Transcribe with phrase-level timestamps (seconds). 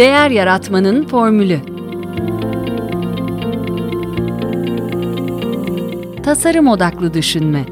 [0.00, 1.60] Değer Yaratmanın Formülü
[6.22, 7.64] Tasarım Odaklı Düşünme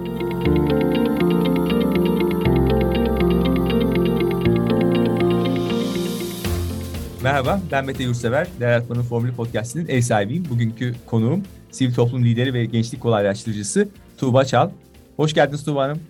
[7.23, 8.48] Merhaba, ben Mete Yurtsever.
[8.60, 10.45] Değer Yaratmanın Formülü Podcast'inin ev sahibiyim.
[10.51, 13.88] Bugünkü konuğum sivil toplum lideri ve gençlik kolaylaştırıcısı
[14.19, 14.70] Tuğba Çal.
[15.16, 16.01] Hoş geldiniz Tuğba Hanım.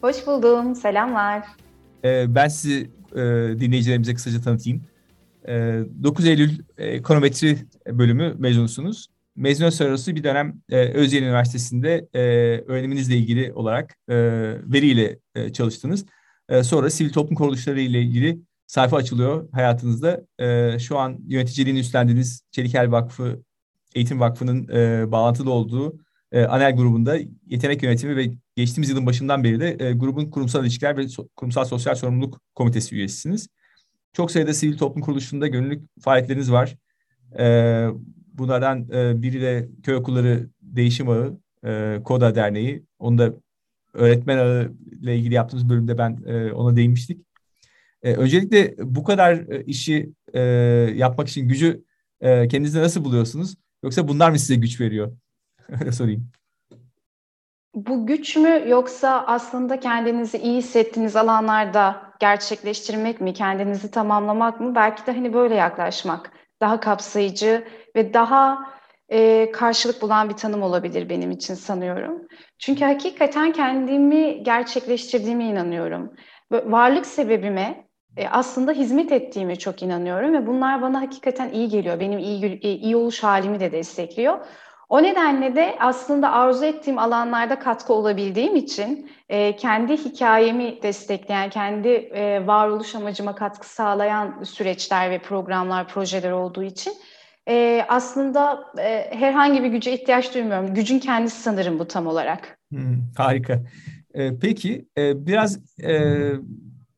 [0.00, 1.42] Hoş buldum, selamlar.
[2.04, 3.20] Ee, ben sizi e,
[3.60, 4.91] dinleyicilerimize kısaca tanıtayım.
[5.46, 9.08] 9 ee, Eylül e, Ekonometri bölümü mezunusunuz.
[9.36, 12.20] Mezuniyet sonrası bir dönem e, Özyeğin Üniversitesi'nde e,
[12.66, 13.96] öğreniminizle ilgili olarak
[14.72, 15.18] veriyle
[15.52, 16.06] çalıştınız.
[16.62, 20.26] Sonra sivil toplum kuruluşları ile ilgili sayfa açılıyor hayatınızda.
[20.78, 23.42] Şu an yöneticiliğini üstlendiğiniz Çelikel Vakfı,
[23.94, 24.68] Eğitim Vakfı'nın
[25.12, 25.98] bağlantılı olduğu
[26.32, 31.64] ANEL grubunda yetenek yönetimi ve geçtiğimiz yılın başından beri de grubun kurumsal ilişkiler ve kurumsal
[31.64, 33.48] sosyal sorumluluk komitesi üyesisiniz.
[34.12, 36.76] Çok sayıda sivil toplum kuruluşunda gönüllülük faaliyetleriniz var.
[37.38, 37.86] E,
[38.32, 42.84] bunlardan e, biri de Köy Okulları Değişim Ağı, e, KODA Derneği.
[42.98, 43.34] Onu da
[43.94, 47.26] öğretmen ağı ile ilgili yaptığımız bölümde ben e, ona değinmiştik.
[48.02, 50.40] E, öncelikle bu kadar e, işi e,
[50.94, 51.84] yapmak için gücü
[52.20, 53.54] e, kendinizde nasıl buluyorsunuz?
[53.82, 55.12] Yoksa bunlar mı size güç veriyor?
[55.80, 56.30] Öyle sorayım.
[57.74, 64.74] Bu güç mü yoksa aslında kendinizi iyi hissettiğiniz alanlarda gerçekleştirmek mi, kendinizi tamamlamak mı?
[64.74, 67.64] Belki de hani böyle yaklaşmak daha kapsayıcı
[67.96, 68.58] ve daha
[69.08, 72.22] e, karşılık bulan bir tanım olabilir benim için sanıyorum.
[72.58, 76.12] Çünkü hakikaten kendimi gerçekleştirdiğime inanıyorum.
[76.50, 82.00] Varlık sebebime e, aslında hizmet ettiğime çok inanıyorum ve bunlar bana hakikaten iyi geliyor.
[82.00, 84.46] Benim iyi, iyi oluş halimi de destekliyor.
[84.92, 91.88] O nedenle de aslında arzu ettiğim alanlarda katkı olabildiğim için e, kendi hikayemi destekleyen, kendi
[91.88, 96.92] e, varoluş amacıma katkı sağlayan süreçler ve programlar, projeler olduğu için
[97.48, 100.74] e, aslında e, herhangi bir güce ihtiyaç duymuyorum.
[100.74, 102.58] Gücün kendisi sanırım bu tam olarak.
[102.70, 103.62] Hmm, harika.
[104.14, 106.30] E, peki e, biraz e,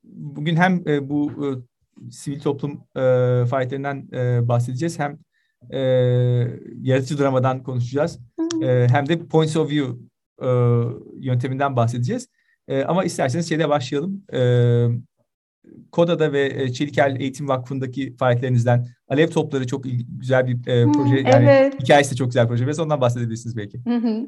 [0.05, 1.47] bugün hem e, bu e,
[2.11, 3.01] sivil toplum e,
[3.47, 5.19] faaliyetlerinden e, bahsedeceğiz hem
[5.71, 5.79] e,
[6.83, 8.19] yaratıcı dramadan konuşacağız.
[8.63, 9.93] E, hem de points of view
[10.43, 10.49] e,
[11.21, 12.29] yönteminden bahsedeceğiz.
[12.69, 14.23] E, ama isterseniz şeyle başlayalım.
[14.33, 14.41] E,
[15.93, 21.17] Koda'da ve Çelikel Eğitim Vakfı'ndaki faaliyetlerinizden Alev Topları çok güzel bir e, proje.
[21.17, 21.83] Yani evet.
[21.83, 22.65] hikayesi de çok güzel bir proje.
[22.65, 23.81] Biraz ondan bahsedebilirsiniz belki.
[23.87, 24.27] Hı hı.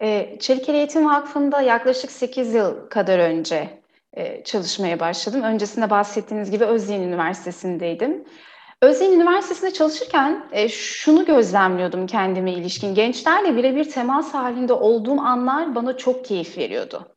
[0.00, 3.80] E, Çelikel Eğitim Vakfı'nda yaklaşık 8 yıl kadar önce
[4.12, 5.42] e, çalışmaya başladım.
[5.42, 8.24] Öncesinde bahsettiğiniz gibi Özyeğin Üniversitesi'ndeydim.
[8.82, 12.94] Özyeğin Üniversitesi'nde çalışırken e, şunu gözlemliyordum kendime ilişkin.
[12.94, 17.16] Gençlerle birebir temas halinde olduğum anlar bana çok keyif veriyordu.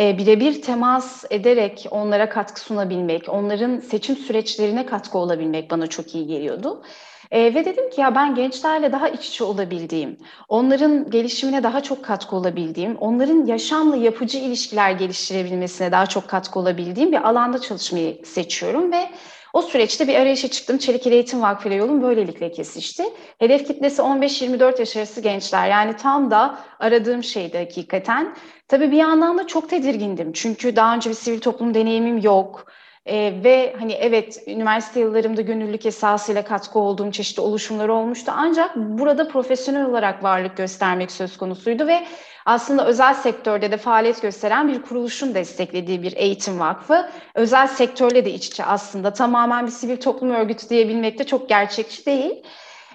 [0.00, 6.26] E, birebir temas ederek onlara katkı sunabilmek, onların seçim süreçlerine katkı olabilmek bana çok iyi
[6.26, 6.82] geliyordu.
[7.30, 10.18] E, ve dedim ki ya ben gençlerle daha iç içe olabildiğim,
[10.48, 17.12] onların gelişimine daha çok katkı olabildiğim, onların yaşamla yapıcı ilişkiler geliştirebilmesine daha çok katkı olabildiğim
[17.12, 19.08] bir alanda çalışmayı seçiyorum ve
[19.56, 20.78] o süreçte bir arayışa çıktım.
[20.78, 23.04] Çelik Eğitim Vakfı ile yolum böylelikle kesişti.
[23.38, 25.68] Hedef kitlesi 15-24 yaş arası gençler.
[25.68, 28.34] Yani tam da aradığım şeydi hakikaten.
[28.68, 30.32] Tabii bir yandan da çok tedirgindim.
[30.32, 32.66] Çünkü daha önce bir sivil toplum deneyimim yok.
[33.06, 38.32] Ee, ve hani evet üniversite yıllarımda gönüllülük esasıyla katkı olduğum çeşitli oluşumlar olmuştu.
[38.34, 42.06] Ancak burada profesyonel olarak varlık göstermek söz konusuydu ve
[42.46, 47.10] aslında özel sektörde de faaliyet gösteren bir kuruluşun desteklediği bir eğitim vakfı.
[47.34, 52.06] Özel sektörle de iç içe aslında tamamen bir sivil toplum örgütü diyebilmek de çok gerçekçi
[52.06, 52.42] değil.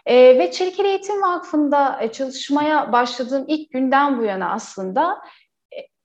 [0.06, 5.22] E, ve Çelikeli Eğitim Vakfı'nda e, çalışmaya başladığım ilk günden bu yana aslında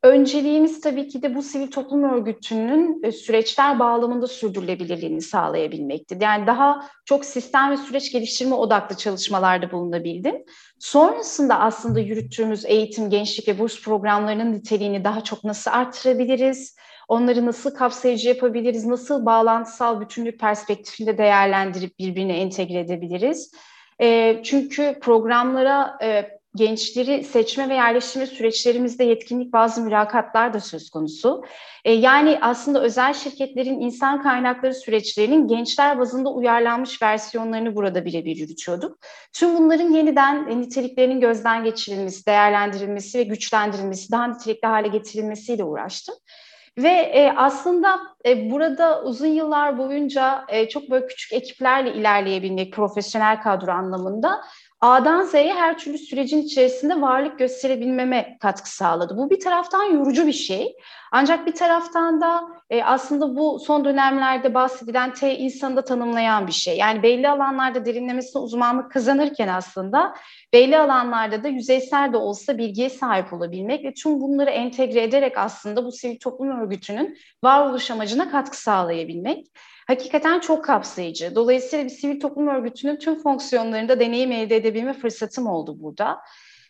[0.07, 6.19] Önceliğimiz tabii ki de bu sivil toplum örgütünün e, süreçler bağlamında sürdürülebilirliğini sağlayabilmekti.
[6.21, 10.45] Yani daha çok sistem ve süreç geliştirme odaklı çalışmalarda bulunabildim.
[10.79, 16.77] Sonrasında aslında yürüttüğümüz eğitim, gençlik ve burs programlarının niteliğini daha çok nasıl artırabiliriz?
[17.09, 18.87] Onları nasıl kapsayıcı yapabiliriz?
[18.87, 23.51] Nasıl bağlantısal bütünlük perspektifinde değerlendirip birbirine entegre edebiliriz?
[24.01, 31.45] E, çünkü programlara e, gençleri seçme ve yerleştirme süreçlerimizde yetkinlik bazı mülakatlar da söz konusu.
[31.85, 38.99] E, yani aslında özel şirketlerin insan kaynakları süreçlerinin gençler bazında uyarlanmış versiyonlarını burada birebir yürütüyorduk.
[39.33, 46.15] Tüm bunların yeniden e, niteliklerinin gözden geçirilmesi, değerlendirilmesi ve güçlendirilmesi, daha nitelikli hale getirilmesiyle uğraştım.
[46.79, 53.43] Ve e, aslında e, burada uzun yıllar boyunca e, çok böyle küçük ekiplerle ilerleyebilmek profesyonel
[53.43, 54.41] kadro anlamında
[54.87, 59.17] A'dan Z'ye her türlü sürecin içerisinde varlık gösterebilmeme katkı sağladı.
[59.17, 60.77] Bu bir taraftan yorucu bir şey.
[61.13, 66.53] Ancak bir taraftan da e, aslında bu son dönemlerde bahsedilen T insanı da tanımlayan bir
[66.53, 66.79] şey.
[66.79, 70.15] Yani belli alanlarda derinlemesine uzmanlık kazanırken aslında
[70.53, 75.85] belli alanlarda da yüzeysel de olsa bilgiye sahip olabilmek ve tüm bunları entegre ederek aslında
[75.85, 79.47] bu sivil toplum örgütünün varoluş amacına katkı sağlayabilmek
[79.87, 81.35] hakikaten çok kapsayıcı.
[81.35, 86.19] Dolayısıyla bir sivil toplum örgütünün tüm fonksiyonlarında deneyim elde edebilme fırsatım oldu burada.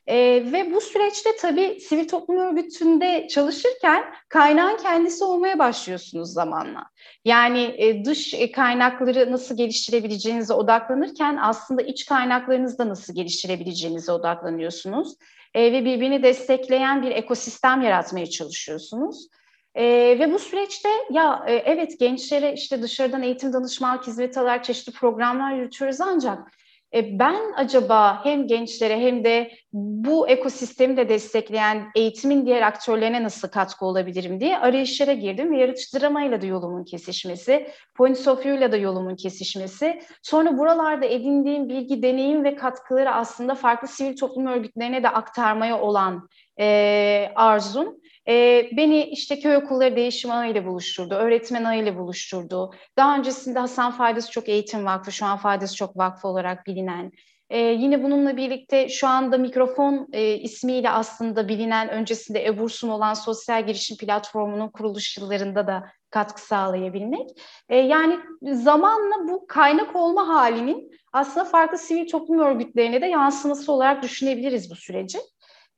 [0.06, 0.16] E,
[0.52, 6.84] ve bu süreçte tabii sivil toplum örgütünde çalışırken kaynağın kendisi olmaya başlıyorsunuz zamanla.
[7.24, 15.16] Yani e, dış e, kaynakları nasıl geliştirebileceğinize odaklanırken aslında iç kaynaklarınızda nasıl geliştirebileceğinize odaklanıyorsunuz.
[15.54, 19.28] E, ve birbirini destekleyen bir ekosistem yaratmaya çalışıyorsunuz.
[19.76, 19.84] E,
[20.18, 25.52] ve bu süreçte ya e, evet gençlere işte dışarıdan eğitim danışmanlık hizmeti alarak çeşitli programlar
[25.52, 26.52] yürütüyoruz ancak
[26.94, 33.48] e, ben acaba hem gençlere hem de bu ekosistemi de destekleyen eğitimin diğer aktörlerine nasıl
[33.48, 38.76] katkı olabilirim diye arayışlara girdim ve yaratıcı dramayla da yolumun kesişmesi, Points of View'la da
[38.76, 45.08] yolumun kesişmesi, sonra buralarda edindiğim bilgi, deneyim ve katkıları aslında farklı sivil toplum örgütlerine de
[45.08, 46.28] aktarmaya olan
[46.60, 47.96] e, arzum
[48.28, 52.70] e, beni işte köy okulları değişim ile buluşturdu, öğretmen ile buluşturdu.
[52.96, 57.12] Daha öncesinde Hasan Faydası Çok Eğitim Vakfı, şu an Faydası Çok Vakfı olarak bilinen.
[57.50, 63.66] E, yine bununla birlikte şu anda mikrofon e, ismiyle aslında bilinen öncesinde Ebursum olan sosyal
[63.66, 67.30] girişim platformunun kuruluş yıllarında da katkı sağlayabilmek.
[67.68, 74.02] E, yani zamanla bu kaynak olma halinin aslında farklı sivil toplum örgütlerine de yansıması olarak
[74.02, 75.18] düşünebiliriz bu süreci.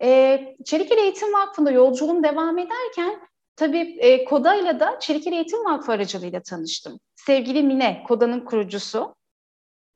[0.03, 3.21] E, Çelikeli Eğitim Vakfı'nda yolculuğum devam ederken
[3.57, 7.01] tabii e, Koda'yla da Çelikeli Eğitim Vakfı aracılığıyla tanıştım.
[7.15, 9.15] Sevgili Mine, Koda'nın kurucusu.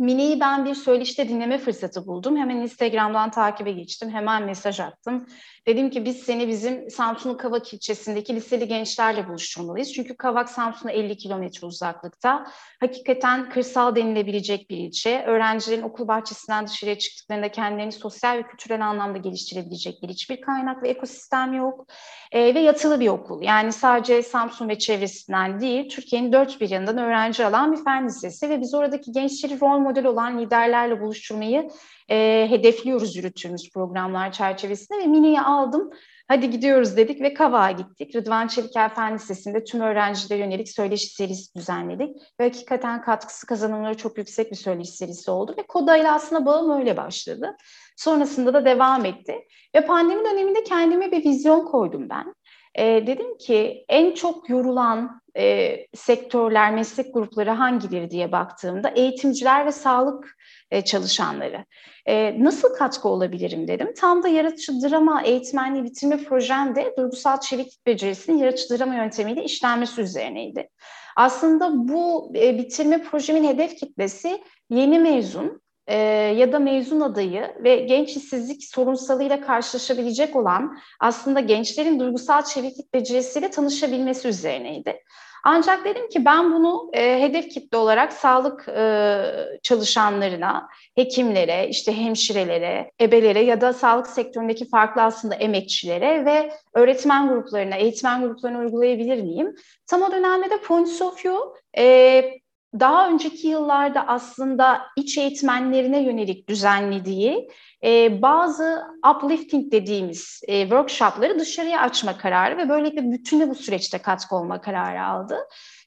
[0.03, 2.37] Mine'yi ben bir söyleşte dinleme fırsatı buldum.
[2.37, 4.11] Hemen Instagram'dan takibe geçtim.
[4.11, 5.27] Hemen mesaj attım.
[5.67, 9.93] Dedim ki biz seni bizim Samsun'un Kavak ilçesindeki liseli gençlerle buluşturmalıyız.
[9.93, 12.47] Çünkü Kavak Samsun'a 50 kilometre uzaklıkta.
[12.81, 15.25] Hakikaten kırsal denilebilecek bir ilçe.
[15.27, 21.53] Öğrencilerin okul bahçesinden dışarıya çıktıklarında kendilerini sosyal ve kültürel anlamda geliştirebilecekleri hiçbir kaynak ve ekosistem
[21.53, 21.87] yok.
[22.33, 23.43] E, ve yatılı bir okul.
[23.43, 28.51] Yani sadece Samsun ve çevresinden değil, Türkiye'nin dört bir yanından öğrenci alan bir fen lisesi
[28.51, 31.71] ve biz oradaki gençleri rol model olan liderlerle buluşturmayı
[32.11, 35.91] e, hedefliyoruz yürüttüğümüz programlar çerçevesinde ve Mini'yi aldım.
[36.29, 38.17] Hadi gidiyoruz dedik ve Kavak'a gittik.
[38.17, 42.17] Rıdvan Çeliker Fen Lisesi'nde tüm öğrencilere yönelik söyleşi serisi düzenledik.
[42.41, 45.55] Ve hakikaten katkısı kazanımları çok yüksek bir söyleşi serisi oldu.
[45.59, 47.57] Ve Koda ile aslında bağım öyle başladı.
[47.97, 49.35] Sonrasında da devam etti.
[49.75, 52.35] Ve pandemi döneminde kendime bir vizyon koydum ben.
[52.75, 59.73] E, dedim ki en çok yorulan e, sektörler, meslek grupları hangileri diye baktığımda eğitimciler ve
[59.73, 60.37] sağlık
[60.71, 61.65] e, çalışanları.
[62.07, 63.95] E, nasıl katkı olabilirim dedim.
[63.97, 70.69] Tam da yaratıcı drama eğitmenliği bitirme projemde duygusal çeviklik becerisinin yaratıcı drama yöntemiyle işlenmesi üzerineydi.
[71.17, 75.97] Aslında bu e, bitirme projemin hedef kitlesi yeni mezun e,
[76.37, 83.51] ya da mezun adayı ve genç işsizlik sorunsalıyla karşılaşabilecek olan aslında gençlerin duygusal çeviklik becerisiyle
[83.51, 85.03] tanışabilmesi üzerineydi.
[85.45, 89.23] Ancak dedim ki ben bunu e, hedef kitle olarak sağlık e,
[89.63, 97.77] çalışanlarına, hekimlere, işte hemşirelere, ebelere ya da sağlık sektöründeki farklı aslında emekçilere ve öğretmen gruplarına,
[97.77, 99.55] eğitmen gruplarına uygulayabilir miyim?
[99.87, 101.39] Tam o dönemde de Points of View
[101.79, 102.42] e,
[102.81, 107.49] daha önceki yıllarda aslında iç eğitmenlerine yönelik düzenlediği
[107.85, 108.83] e, bazı
[109.17, 115.05] uplifting dediğimiz e, workshopları dışarıya açma kararı ve böylelikle bütüne bu süreçte katkı olma kararı
[115.05, 115.39] aldı.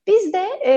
[0.08, 0.74] Biz de e,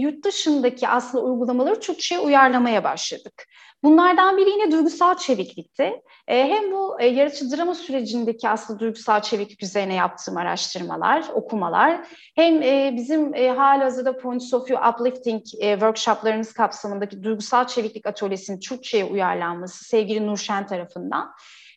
[0.00, 3.46] yurt dışındaki aslında uygulamaları Türkçe'ye uyarlamaya başladık.
[3.82, 6.02] Bunlardan biri yine duygusal çeviklikti.
[6.28, 12.62] E, hem bu e, yaratıcı drama sürecindeki aslında duygusal çeviklik üzerine yaptığım araştırmalar, okumalar, hem
[12.62, 19.04] e, bizim e, halihazırda Points of View Uplifting e, workshoplarımız kapsamındaki duygusal çeviklik atölyesinin Türkçe'ye
[19.04, 21.32] uyarlanması sevgili Nurşen tarafından.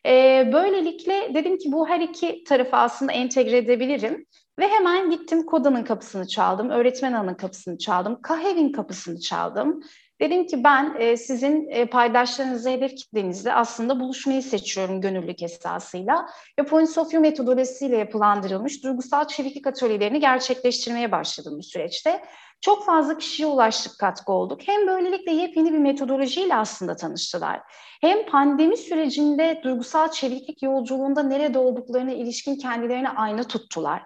[0.06, 4.26] E, böylelikle dedim ki bu her iki tarafı aslında entegre edebilirim.
[4.58, 9.82] Ve hemen gittim Koda'nın kapısını çaldım, öğretmen hanın kapısını çaldım, Kahev'in kapısını çaldım.
[10.20, 16.26] Dedim ki ben e, sizin e, paydaşlarınızla, hedef kitlenizle aslında buluşmayı seçiyorum gönüllülük esasıyla.
[16.60, 22.22] Ve Points of metodolojisiyle yapılandırılmış duygusal çeviklik atölyelerini gerçekleştirmeye başladım bu süreçte.
[22.60, 24.60] Çok fazla kişiye ulaştık, katkı olduk.
[24.66, 27.60] Hem böylelikle yepyeni bir metodolojiyle aslında tanıştılar.
[28.00, 34.02] Hem pandemi sürecinde duygusal çeviklik yolculuğunda nerede olduklarına ilişkin kendilerine ayna tuttular.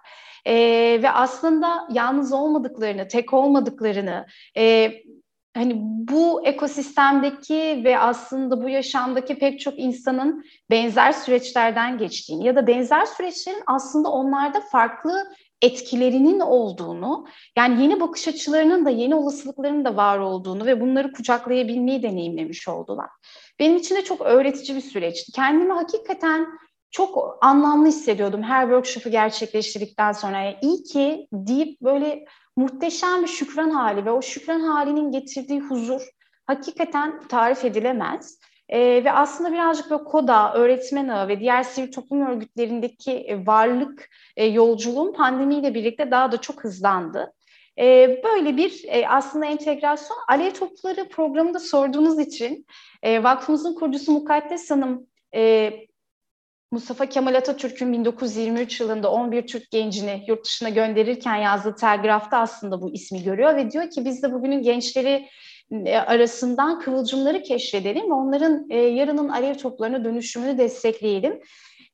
[0.47, 4.27] Ee, ve aslında yalnız olmadıklarını, tek olmadıklarını,
[4.57, 4.93] e,
[5.55, 12.67] hani bu ekosistemdeki ve aslında bu yaşamdaki pek çok insanın benzer süreçlerden geçtiğini ya da
[12.67, 17.27] benzer süreçlerin aslında onlarda farklı etkilerinin olduğunu,
[17.59, 23.09] yani yeni bakış açılarının da yeni olasılıklarının da var olduğunu ve bunları kucaklayabilmeyi deneyimlemiş oldular.
[23.59, 25.33] Benim için de çok öğretici bir süreçti.
[25.33, 26.47] Kendimi hakikaten
[26.91, 30.41] çok anlamlı hissediyordum her workshop'ı gerçekleştirdikten sonra.
[30.41, 32.25] Yani iyi ki deyip böyle
[32.61, 36.03] muhteşem bir şükran hali ve o şükran halinin getirdiği huzur
[36.47, 38.41] hakikaten tarif edilemez.
[38.69, 44.09] ee, ve aslında birazcık böyle KODA, öğretmen ağı ve diğer sivil toplum örgütlerindeki e, varlık
[44.37, 47.33] e, yolculuğum pandemiyle birlikte daha da çok hızlandı.
[47.79, 50.19] E, böyle bir e, aslında entegrasyon.
[50.29, 52.67] Alev Topları programında sorduğunuz için
[53.03, 55.73] e, vakfımızın kurucusu Mukaddes Hanım e,
[56.73, 62.91] Mustafa Kemal Atatürk'ün 1923 yılında 11 Türk gencini yurt dışına gönderirken yazdığı telgrafta aslında bu
[62.91, 65.29] ismi görüyor ve diyor ki biz de bugünün gençleri
[65.87, 71.41] e, arasından kıvılcımları keşfedelim ve onların e, yarının alev toplarına dönüşümünü destekleyelim.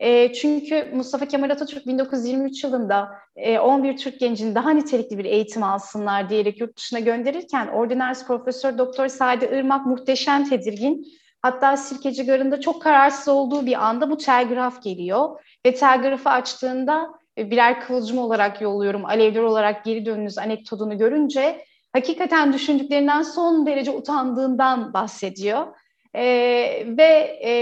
[0.01, 5.63] E, çünkü Mustafa Kemal Atatürk 1923 yılında e, 11 Türk gencini daha nitelikli bir eğitim
[5.63, 11.07] alsınlar diyerek yurt dışına gönderirken Ordiners Profesör Doktor Sadi Irmak muhteşem tedirgin
[11.43, 17.51] Hatta Sirkeci Garı'nda çok kararsız olduğu bir anda bu telgraf geliyor ve telgrafı açtığında e,
[17.51, 24.93] birer kıvılcım olarak yolluyorum, alevler olarak geri dönünüz anekdotunu görünce hakikaten düşündüklerinden son derece utandığından
[24.93, 25.67] bahsediyor.
[26.15, 27.53] Ee, ve e,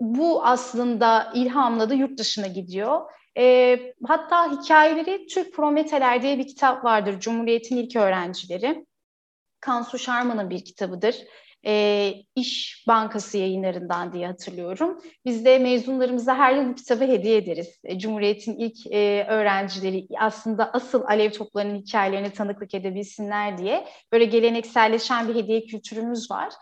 [0.00, 3.00] bu aslında ilhamla da yurt dışına gidiyor.
[3.38, 7.20] E, hatta hikayeleri Türk Prometeler diye bir kitap vardır.
[7.20, 8.86] Cumhuriyet'in ilk öğrencileri.
[9.60, 11.16] Kansu Şarman'ın bir kitabıdır
[11.66, 14.98] e, İş Bankası yayınlarından diye hatırlıyorum.
[15.24, 17.80] Biz de mezunlarımıza her yıl bu kitabı hediye ederiz.
[17.84, 25.28] E, Cumhuriyet'in ilk e, öğrencileri aslında asıl alev toplarının hikayelerini tanıklık edebilsinler diye böyle gelenekselleşen
[25.28, 26.52] bir hediye kültürümüz var.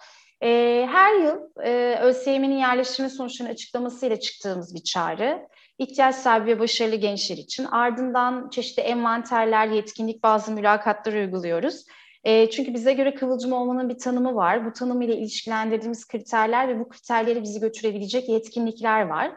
[0.42, 0.48] E,
[0.90, 5.48] her yıl e, ÖSYM'nin yerleştirme sonuçlarını açıklamasıyla çıktığımız bir çağrı.
[5.78, 7.64] İhtiyaç sahibi ve başarılı gençler için.
[7.64, 11.84] Ardından çeşitli envanterler, yetkinlik bazı mülakatlar uyguluyoruz.
[12.26, 14.66] E, çünkü bize göre kıvılcım olmanın bir tanımı var.
[14.66, 19.32] Bu tanım ile ilişkilendirdiğimiz kriterler ve bu kriterleri bizi götürebilecek yetkinlikler var.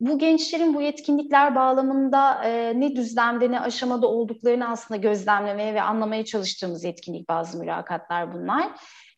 [0.00, 6.24] Bu gençlerin bu yetkinlikler bağlamında e, ne düzlemde ne aşamada olduklarını aslında gözlemlemeye ve anlamaya
[6.24, 8.68] çalıştığımız yetkinlik bazı mülakatlar bunlar.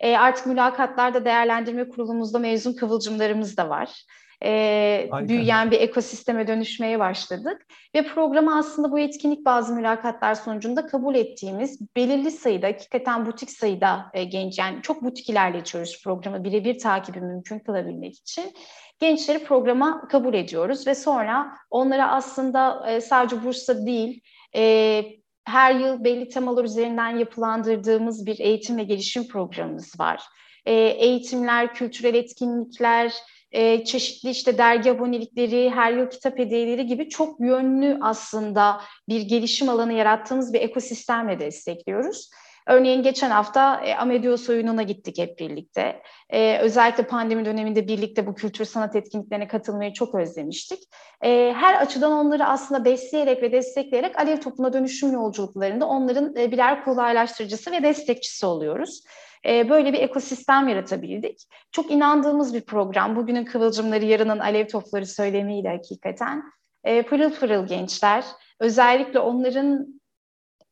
[0.01, 4.05] E, artık mülakatlarda değerlendirme kurulumuzda mezun kıvılcımlarımız da var
[4.45, 7.67] e, büyüyen bir ekosisteme dönüşmeye başladık.
[7.95, 14.11] Ve programı aslında bu etkinlik bazı mülakatlar sonucunda kabul ettiğimiz belirli sayıda, hakikaten butik sayıda
[14.15, 18.55] e, genç, yani çok butik ilerletiyoruz programı birebir takibi mümkün kılabilmek için.
[19.01, 24.21] Gençleri programa kabul ediyoruz ve sonra onlara aslında e, sadece Bursa değil,
[24.57, 25.05] e,
[25.45, 30.23] her yıl belli temalar üzerinden yapılandırdığımız bir eğitim ve gelişim programımız var.
[30.67, 33.13] E, eğitimler, kültürel etkinlikler,
[33.53, 39.69] e, çeşitli işte dergi abonelikleri, her yıl kitap hediyeleri gibi çok yönlü aslında bir gelişim
[39.69, 42.31] alanı yarattığımız bir ekosistemle destekliyoruz.
[42.67, 46.03] Örneğin geçen hafta e, Amedios oyununa gittik hep birlikte.
[46.31, 50.79] E, özellikle pandemi döneminde birlikte bu kültür sanat etkinliklerine katılmayı çok özlemiştik.
[51.25, 56.85] E, her açıdan onları aslında besleyerek ve destekleyerek Alev Toplum'a dönüşüm yolculuklarında onların e, birer
[56.85, 59.03] kolaylaştırıcısı ve destekçisi oluyoruz
[59.47, 61.49] e, böyle bir ekosistem yaratabildik.
[61.73, 63.17] Çok inandığımız bir program.
[63.17, 66.43] Bugünün kıvılcımları, yarının alev topları söylemiyle hakikaten.
[66.85, 68.25] E, pırıl pırıl gençler.
[68.61, 70.01] Özellikle onların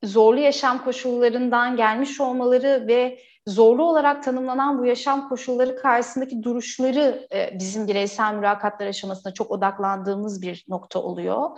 [0.05, 7.59] zorlu yaşam koşullarından gelmiş olmaları ve zorlu olarak tanımlanan bu yaşam koşulları karşısındaki duruşları e,
[7.59, 11.51] bizim bireysel mülakatlar aşamasında çok odaklandığımız bir nokta oluyor.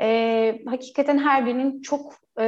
[0.00, 2.44] E, hakikaten her birinin çok e,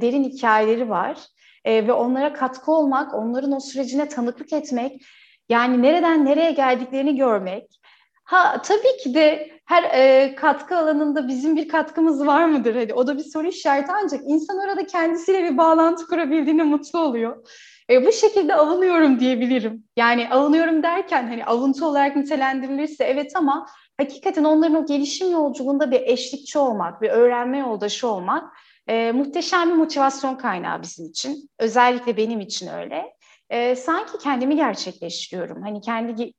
[0.00, 1.18] derin hikayeleri var
[1.64, 5.02] e, ve onlara katkı olmak, onların o sürecine tanıklık etmek,
[5.48, 7.80] yani nereden nereye geldiklerini görmek.
[8.24, 12.74] Ha tabii ki de her e, katkı alanında bizim bir katkımız var mıdır?
[12.74, 17.48] Hani o da bir soru işareti ancak insan orada kendisiyle bir bağlantı kurabildiğine mutlu oluyor.
[17.90, 19.84] E, bu şekilde alınıyorum diyebilirim.
[19.96, 23.66] Yani alınıyorum derken hani alıntı olarak nitelendirilirse evet ama
[24.00, 28.56] hakikaten onların o gelişim yolculuğunda bir eşlikçi olmak, bir öğrenme yoldaşı olmak
[28.88, 31.50] e, muhteşem bir motivasyon kaynağı bizim için.
[31.58, 33.14] Özellikle benim için öyle.
[33.50, 35.62] E, sanki kendimi gerçekleştiriyorum.
[35.62, 36.32] Hani kendi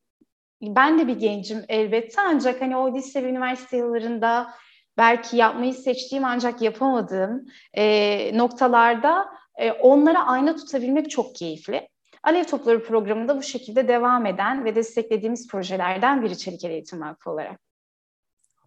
[0.62, 4.54] ben de bir gencim elbette ancak hani o lise ve üniversite yıllarında
[4.98, 9.26] belki yapmayı seçtiğim ancak yapamadığım e, noktalarda
[9.58, 11.88] e, onlara ayna tutabilmek çok keyifli.
[12.24, 17.60] Alev Topları programında bu şekilde devam eden ve desteklediğimiz projelerden biri Çelik Eğitim Vakfı olarak.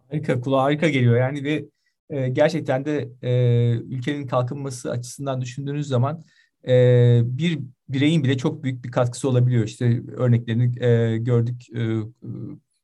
[0.09, 1.17] Harika, kulağa harika geliyor.
[1.17, 1.65] Yani ve
[2.09, 6.21] e, gerçekten de e, ülkenin kalkınması açısından düşündüğünüz zaman
[6.67, 9.63] e, bir bireyin bile çok büyük bir katkısı olabiliyor.
[9.63, 11.99] İşte örneklerini e, gördük e,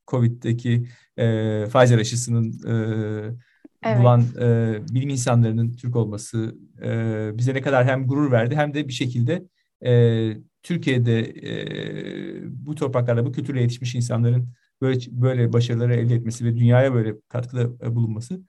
[0.07, 2.73] Covid'deki e, Pfizer aşısının e,
[3.83, 3.99] evet.
[3.99, 8.87] bulan e, bilim insanlarının Türk olması e, bize ne kadar hem gurur verdi hem de
[8.87, 9.45] bir şekilde
[9.85, 14.49] e, Türkiye'de e, bu topraklarda bu kültürle yetişmiş insanların
[14.81, 18.41] böyle böyle başarıları elde etmesi ve dünyaya böyle katkıda bulunması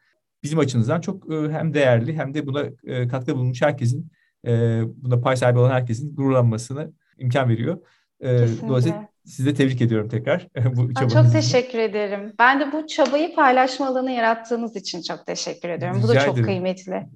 [0.43, 4.11] bizim açımızdan çok e, hem değerli hem de buna e, katkıda bulunmuş herkesin
[4.47, 6.87] e, buna pay sahibi olan herkesin gururlanmasına
[7.19, 7.79] imkan veriyor.
[8.21, 8.29] E,
[8.69, 10.49] dolayısıyla sizi de tebrik ediyorum tekrar.
[10.77, 12.33] bu çok teşekkür ederim.
[12.39, 15.97] Ben de bu çabayı paylaşma alanı yarattığınız için çok teşekkür ediyorum.
[15.97, 16.47] Rica bu da çok ederim.
[16.47, 17.07] kıymetli.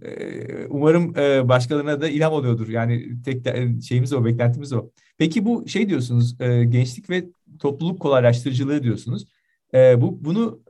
[0.69, 1.15] Umarım
[1.49, 2.69] başkalarına da ilham oluyordur.
[2.69, 3.47] Yani tek
[3.83, 4.91] şeyimiz o, beklentimiz o.
[5.19, 7.25] Peki bu şey diyorsunuz, gençlik ve
[7.59, 9.27] topluluk kolaylaştırıcılığı diyorsunuz.
[9.75, 10.61] Bu bunu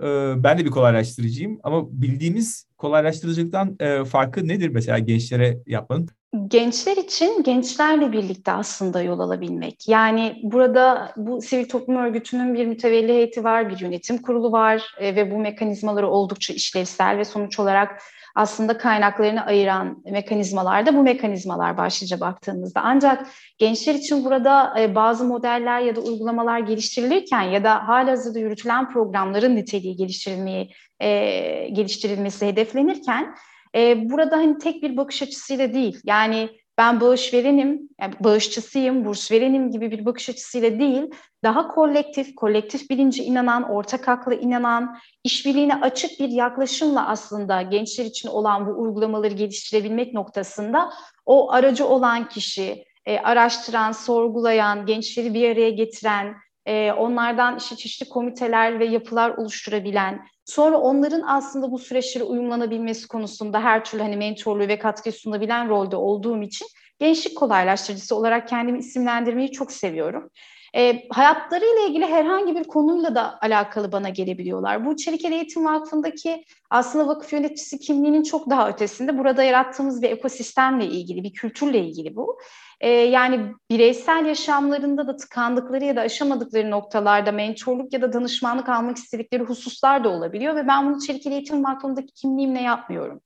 [0.44, 6.08] ben de bir kolaylaştırıcıyım ama bildiğimiz kolaylaştırıcılıktan farkı nedir mesela gençlere yapmanın?
[6.48, 9.88] gençler için gençlerle birlikte aslında yol alabilmek.
[9.88, 15.16] Yani burada bu sivil toplum örgütünün bir mütevelli heyeti var, bir yönetim kurulu var e,
[15.16, 18.02] ve bu mekanizmaları oldukça işlevsel ve sonuç olarak
[18.34, 22.80] aslında kaynaklarını ayıran mekanizmalar da bu mekanizmalar başlıca baktığımızda.
[22.84, 23.26] Ancak
[23.58, 29.56] gençler için burada e, bazı modeller ya da uygulamalar geliştirilirken ya da halihazırda yürütülen programların
[29.56, 30.70] niteliği geliştirilmeyi
[31.00, 33.34] e, geliştirilmesi hedeflenirken
[33.76, 36.00] e, burada hani tek bir bakış açısıyla değil.
[36.04, 41.02] Yani ben bağış verenim, yani bağışçısıyım, burs verenim gibi bir bakış açısıyla değil,
[41.44, 48.28] daha kolektif, kolektif bilinci inanan, ortak akla inanan, işbirliğine açık bir yaklaşımla aslında gençler için
[48.28, 50.90] olan bu uygulamaları geliştirebilmek noktasında
[51.26, 56.34] o aracı olan kişi, e, araştıran, sorgulayan, gençleri bir araya getiren,
[56.66, 63.60] e, onlardan işte çeşitli komiteler ve yapılar oluşturabilen, sonra onların aslında bu süreçlere uyumlanabilmesi konusunda
[63.60, 66.66] her türlü hani mentorluğu ve katkı sunabilen rolde olduğum için
[66.98, 70.30] gençlik kolaylaştırıcısı olarak kendimi isimlendirmeyi çok seviyorum.
[70.76, 74.86] E, hayatlarıyla ilgili herhangi bir konuyla da alakalı bana gelebiliyorlar.
[74.86, 79.18] Bu Çelikeli Eğitim Vakfı'ndaki aslında vakıf yöneticisi kimliğinin çok daha ötesinde.
[79.18, 82.38] Burada yarattığımız bir ekosistemle ilgili, bir kültürle ilgili bu.
[82.80, 83.40] E, yani
[83.70, 90.04] bireysel yaşamlarında da tıkandıkları ya da aşamadıkları noktalarda mentorluk ya da danışmanlık almak istedikleri hususlar
[90.04, 93.20] da olabiliyor ve ben bunu Çelikeli Eğitim Vakfı'ndaki kimliğimle yapmıyorum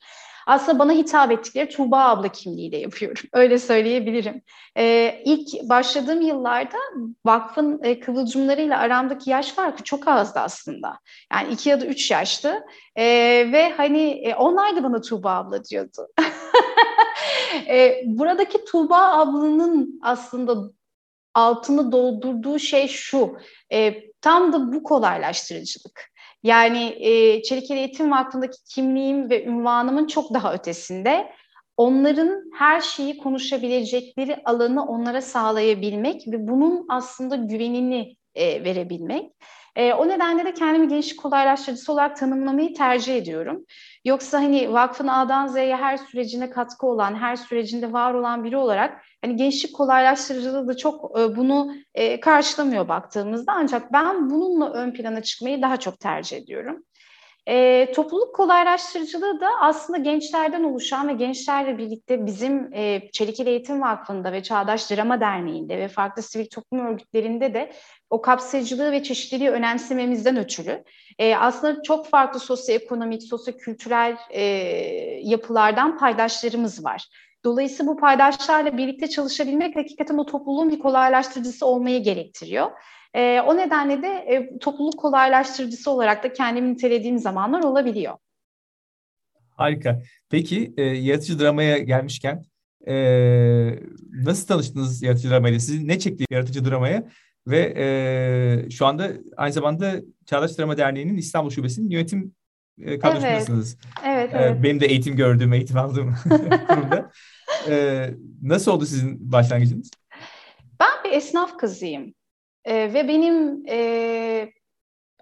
[0.47, 3.23] aslında bana hitap ettikleri Tuğba abla kimliğiyle yapıyorum.
[3.33, 4.43] Öyle söyleyebilirim.
[4.77, 6.77] Ee, ilk başladığım yıllarda
[7.27, 10.99] vakfın e, kıvılcımlarıyla aramdaki yaş farkı çok azdı aslında.
[11.33, 12.61] Yani iki ya da üç yaştı.
[12.97, 13.05] Ee,
[13.53, 16.09] ve hani e, onlar da bana Tuğba abla diyordu.
[17.68, 20.70] e, buradaki Tuğba ablanın aslında
[21.35, 23.37] altını doldurduğu şey şu.
[23.72, 26.14] E, tam da bu kolaylaştırıcılık.
[26.42, 31.33] Yani e, Çelikeli Eğitim Vakfı'ndaki kimliğim ve ünvanımın çok daha ötesinde
[31.77, 39.33] onların her şeyi konuşabilecekleri alanı onlara sağlayabilmek ve bunun aslında güvenini e, verebilmek.
[39.77, 43.64] E, o nedenle de kendimi gençlik kolaylaştırıcısı olarak tanımlamayı tercih ediyorum.
[44.05, 49.05] Yoksa hani vakfın A'dan Z'ye her sürecine katkı olan, her sürecinde var olan biri olarak
[49.25, 53.53] hani gençlik kolaylaştırıcılığı da çok e, bunu e, karşılamıyor baktığımızda.
[53.53, 56.85] Ancak ben bununla ön plana çıkmayı daha çok tercih ediyorum.
[57.49, 64.33] E, topluluk kolaylaştırıcılığı da aslında gençlerden oluşan ve gençlerle birlikte bizim e, Çelikili Eğitim Vakfı'nda
[64.33, 67.73] ve Çağdaş Drama Derneği'nde ve farklı sivil toplum örgütlerinde de
[68.11, 70.85] o kapsayıcılığı ve çeşitliliği önemsememizden ötürü
[71.19, 74.43] e, aslında çok farklı sosyoekonomik, sosyokültürel e,
[75.23, 77.09] yapılardan paydaşlarımız var.
[77.45, 82.71] Dolayısıyla bu paydaşlarla birlikte çalışabilmek hakikaten o topluluğun bir kolaylaştırıcısı olmayı gerektiriyor.
[83.14, 88.14] E, o nedenle de e, topluluk kolaylaştırıcısı olarak da kendimi nitelediğim zamanlar olabiliyor.
[89.50, 90.03] Harika.
[90.31, 92.44] Peki e, yaratıcı dramaya gelmişken
[92.87, 92.94] e,
[94.12, 95.61] nasıl tanıştınız yaratıcı dramayla?
[95.61, 97.09] Sizi ne çekti yaratıcı dramaya?
[97.46, 99.92] Ve e, şu anda aynı zamanda
[100.27, 102.35] Çağdaş Drama Derneği'nin İstanbul Şubesi'nin yönetim
[103.03, 103.79] kadrosundasınız.
[104.07, 104.62] Evet, evet, evet.
[104.62, 106.14] benim de eğitim gördüğüm, eğitim aldığım
[106.68, 107.11] kurumda.
[107.68, 108.11] E,
[108.42, 109.90] nasıl oldu sizin başlangıcınız?
[110.81, 112.14] Ben bir esnaf kızıyım.
[112.64, 114.53] E, ve benim e,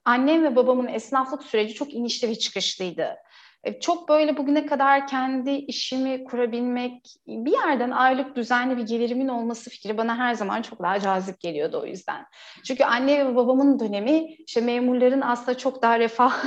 [0.04, 3.16] annem ve babamın esnaflık süreci çok inişli ve çıkışlıydı.
[3.64, 9.70] E, çok böyle bugüne kadar kendi işimi kurabilmek, bir yerden aylık düzenli bir gelirimin olması
[9.70, 12.26] fikri bana her zaman çok daha cazip geliyordu o yüzden.
[12.64, 16.44] Çünkü anne ve babamın dönemi işte memurların aslında çok daha refah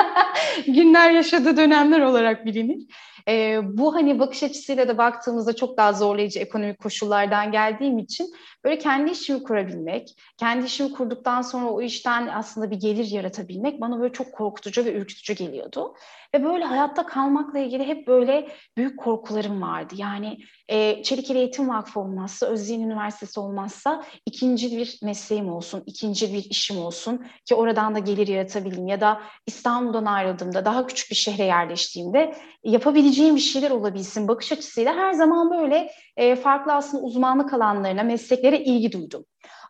[0.66, 2.86] günler yaşadığı dönemler olarak bilinir.
[3.28, 8.34] E, bu hani bakış açısıyla da baktığımızda çok daha zorlayıcı ekonomik koşullardan geldiğim için
[8.64, 14.00] böyle kendi işimi kurabilmek, kendi işimi kurduktan sonra o işten aslında bir gelir yaratabilmek bana
[14.00, 15.94] böyle çok korkutucu ve ürkütücü geliyordu.
[16.34, 19.94] Ve böyle hayatta kalmakla ilgili hep böyle büyük korkularım vardı.
[19.96, 26.44] Yani e, Çelikeli Eğitim Vakfı olmazsa, Özyeğin Üniversitesi olmazsa ikinci bir mesleğim olsun, ikinci bir
[26.50, 28.88] işim olsun ki oradan da gelir yaratabileyim.
[28.88, 34.94] Ya da İstanbul'dan ayrıldığımda, daha küçük bir şehre yerleştiğimde yapabileceğim bir şeyler olabilsin bakış açısıyla
[34.94, 39.24] her zaman böyle e, farklı aslında uzmanlık alanlarına, mesleklere ilgi duydum.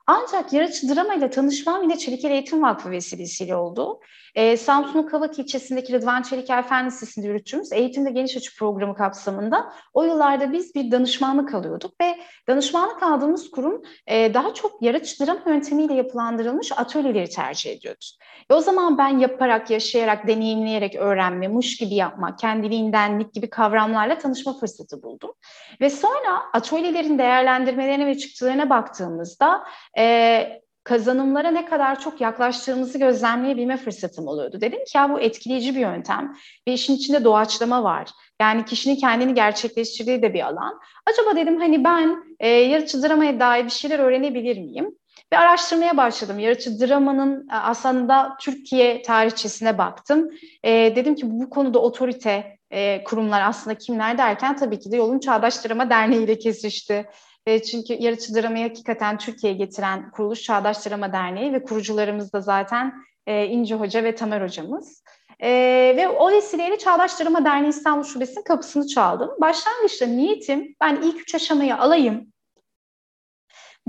[0.07, 4.01] Ancak yaratıcı drama ile tanışmam yine Çelikeli Eğitim Vakfı vesilesiyle oldu.
[4.35, 10.05] Ee, Samsun'un Kavak ilçesindeki Rıdvan Çeliker Fen Lisesi'nde yürüttüğümüz Eğitimde Geniş Açı programı kapsamında o
[10.05, 15.95] yıllarda biz bir danışmanlık alıyorduk ve danışmanlık aldığımız kurum e, daha çok yaratıcı drama yöntemiyle
[15.95, 18.05] yapılandırılmış atölyeleri tercih ediyordu.
[18.51, 24.59] E, o zaman ben yaparak, yaşayarak, deneyimleyerek öğrenme, muş gibi yapmak, kendiliğindenlik gibi kavramlarla tanışma
[24.59, 25.33] fırsatı buldum.
[25.81, 29.64] Ve sonra atölyelerin değerlendirmelerine ve çıktılarına baktığımızda
[29.99, 34.61] e, kazanımlara ne kadar çok yaklaştığımızı gözlemleyebilme fırsatım oluyordu.
[34.61, 36.37] Dedim ki ya bu etkileyici bir yöntem
[36.69, 38.11] ve işin içinde doğaçlama var.
[38.41, 40.81] Yani kişinin kendini gerçekleştirdiği de bir alan.
[41.07, 44.95] Acaba dedim hani ben e, yaratıcı dramaya dair bir şeyler öğrenebilir miyim?
[45.33, 46.39] Ve araştırmaya başladım.
[46.39, 50.31] Yaratıcı dramanın aslında Türkiye tarihçesine baktım.
[50.65, 55.19] E, dedim ki bu konuda otorite e, kurumlar aslında kimler derken tabii ki de Yolun
[55.19, 57.07] Çağdaş Drama Derneği ile kesişti.
[57.47, 62.95] E, çünkü yaratıcı dramayı hakikaten Türkiye'ye getiren kuruluş Çağdaş Drama Derneği ve kurucularımız da zaten
[63.27, 65.03] e, İnci Hoca ve Tamer Hocamız.
[65.41, 65.51] E,
[65.97, 69.31] ve o vesileyle Çağdaş Drama Derneği İstanbul Şubesi'nin kapısını çaldım.
[69.41, 72.33] Başlangıçta niyetim ben ilk üç aşamayı alayım,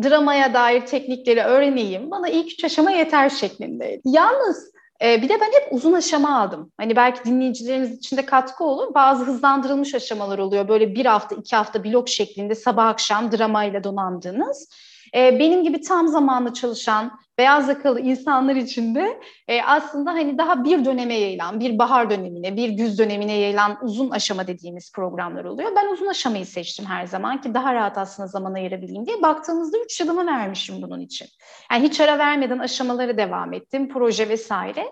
[0.03, 4.01] dramaya dair teknikleri öğreneyim, bana ilk üç aşama yeter şeklindeydi.
[4.05, 4.71] Yalnız
[5.03, 6.71] e, bir de ben hep uzun aşama aldım.
[6.77, 8.93] Hani belki dinleyicilerimiz için de katkı olur.
[8.93, 10.67] Bazı hızlandırılmış aşamalar oluyor.
[10.67, 14.69] Böyle bir hafta, iki hafta blok şeklinde sabah akşam dramayla donandığınız.
[15.15, 20.63] E, benim gibi tam zamanlı çalışan beyaz yakalı insanlar için de e, aslında hani daha
[20.63, 25.71] bir döneme yayılan, bir bahar dönemine, bir güz dönemine yayılan uzun aşama dediğimiz programlar oluyor.
[25.75, 29.21] Ben uzun aşamayı seçtim her zaman ki daha rahat aslında zaman ayırabileyim diye.
[29.21, 31.27] Baktığımızda üç yılımı vermişim bunun için.
[31.71, 34.85] Yani hiç ara vermeden aşamaları devam ettim, proje vesaire.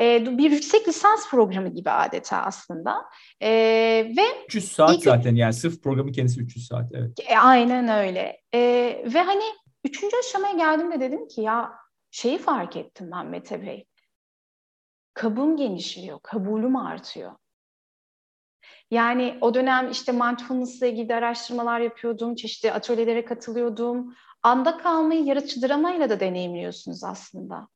[0.00, 3.04] E, bir yüksek lisans programı gibi adeta aslında.
[3.42, 3.50] E,
[4.16, 7.20] ve 300 saat ilk, zaten yani sırf programın kendisi 300 saat evet.
[7.28, 8.40] E, aynen öyle.
[8.54, 8.60] E,
[9.14, 9.44] ve hani
[9.84, 11.72] üçüncü aşamaya geldiğimde dedim ki ya
[12.10, 13.86] şeyi fark ettim ben Mete Bey.
[15.14, 17.32] Kabım genişliyor, kabulüm artıyor.
[18.90, 24.14] Yani o dönem işte mindfulness ile ilgili araştırmalar yapıyordum, çeşitli atölyelere katılıyordum.
[24.42, 27.68] Anda kalmayı yaratıcı dramayla da deneyimliyorsunuz aslında.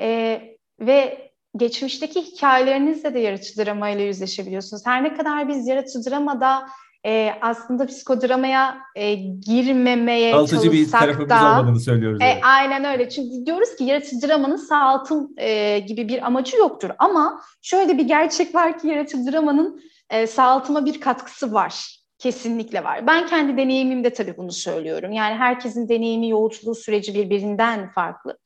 [0.00, 4.86] Ee, ve geçmişteki hikayelerinizle de yaratıcı dramayla yüzleşebiliyorsunuz.
[4.86, 6.66] Her ne kadar biz yaratıcı dramada
[7.06, 12.20] e, aslında psikodramaya e, girmemeye Altıcı bir tarafımız da, olmadığını söylüyoruz.
[12.22, 13.08] E, aynen öyle.
[13.08, 16.90] Çünkü diyoruz ki yaratıcı dramanın sağaltım e, gibi bir amacı yoktur.
[16.98, 21.96] Ama şöyle bir gerçek var ki yaratıcı dramanın e, sağaltıma bir katkısı var.
[22.18, 23.06] Kesinlikle var.
[23.06, 25.12] Ben kendi deneyimimde tabii bunu söylüyorum.
[25.12, 28.38] Yani herkesin deneyimi, yolculuğu süreci birbirinden farklı.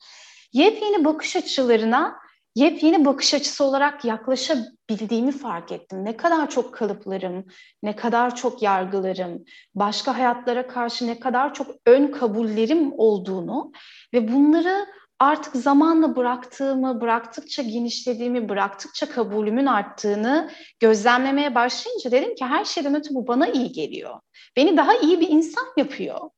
[0.53, 2.21] Yepyeni bakış açılarına
[2.55, 6.05] yepyeni bakış açısı olarak yaklaşabildiğimi fark ettim.
[6.05, 7.47] Ne kadar çok kalıplarım,
[7.83, 13.73] ne kadar çok yargılarım, başka hayatlara karşı ne kadar çok ön kabullerim olduğunu
[14.15, 14.87] ve bunları
[15.19, 23.15] artık zamanla bıraktığımı, bıraktıkça genişlediğimi, bıraktıkça kabulümün arttığını gözlemlemeye başlayınca dedim ki her şeyden öte
[23.15, 24.21] bu bana iyi geliyor.
[24.57, 26.31] Beni daha iyi bir insan yapıyor.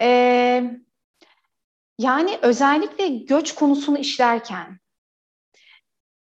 [0.00, 0.70] Ee,
[2.00, 4.80] yani özellikle göç konusunu işlerken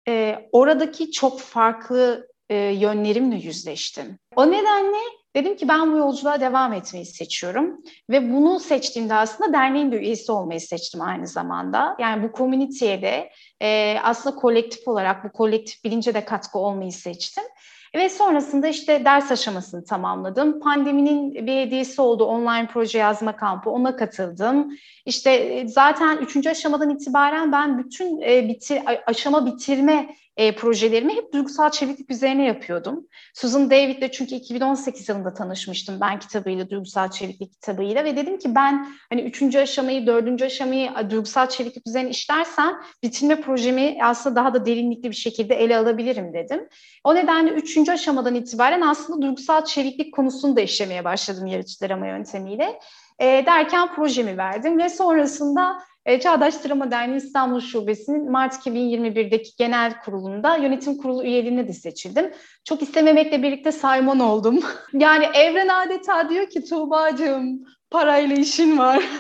[0.08, 4.20] e, oradaki çok farklı e, yönlerimle yüzleştim.
[4.36, 4.98] O nedenle
[5.36, 10.32] dedim ki ben bu yolculuğa devam etmeyi seçiyorum ve bunu seçtiğimde aslında derneğin bir üyesi
[10.32, 11.98] olmayı seçtim aynı zamanda.
[12.00, 13.30] Yani bu komüniteye de
[13.62, 17.44] e, aslında kolektif olarak bu kolektif bilince de katkı olmayı seçtim.
[17.98, 20.60] Ve sonrasında işte ders aşamasını tamamladım.
[20.60, 23.70] Pandeminin bir hediyesi oldu online proje yazma kampı.
[23.70, 24.78] Ona katıldım.
[25.06, 31.34] İşte e, zaten üçüncü aşamadan itibaren ben bütün e, bitir, aşama bitirme e, projelerimi hep
[31.34, 33.08] duygusal çeviklik üzerine yapıyordum.
[33.34, 38.88] Susan David'le çünkü 2018 yılında tanışmıştım ben kitabıyla, duygusal çeviklik kitabıyla ve dedim ki ben
[39.10, 45.10] hani üçüncü aşamayı, dördüncü aşamayı duygusal çeviklik üzerine işlersem bitirme projemi aslında daha da derinlikli
[45.10, 46.68] bir şekilde ele alabilirim dedim.
[47.04, 52.80] O nedenle üçüncü aşamadan itibaren aslında duygusal çeviklik konusunu da işlemeye başladım yaratıcı drama yöntemiyle.
[53.20, 60.02] E, derken projemi verdim ve sonrasında e, Çağdaş Drama Derneği İstanbul Şubesi'nin Mart 2021'deki genel
[60.02, 62.32] kurulunda yönetim kurulu üyeliğine de seçildim.
[62.64, 64.60] Çok istememekle birlikte sayman oldum.
[64.94, 69.04] yani evren adeta diyor ki Tuğba'cığım parayla işin var.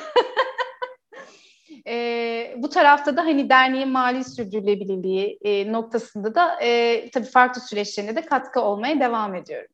[1.89, 8.15] E, bu tarafta da hani derneğin mali sürdürülebilirliği e, noktasında da e, tabii farklı süreçlerine
[8.15, 9.69] de katkı olmaya devam ediyorum.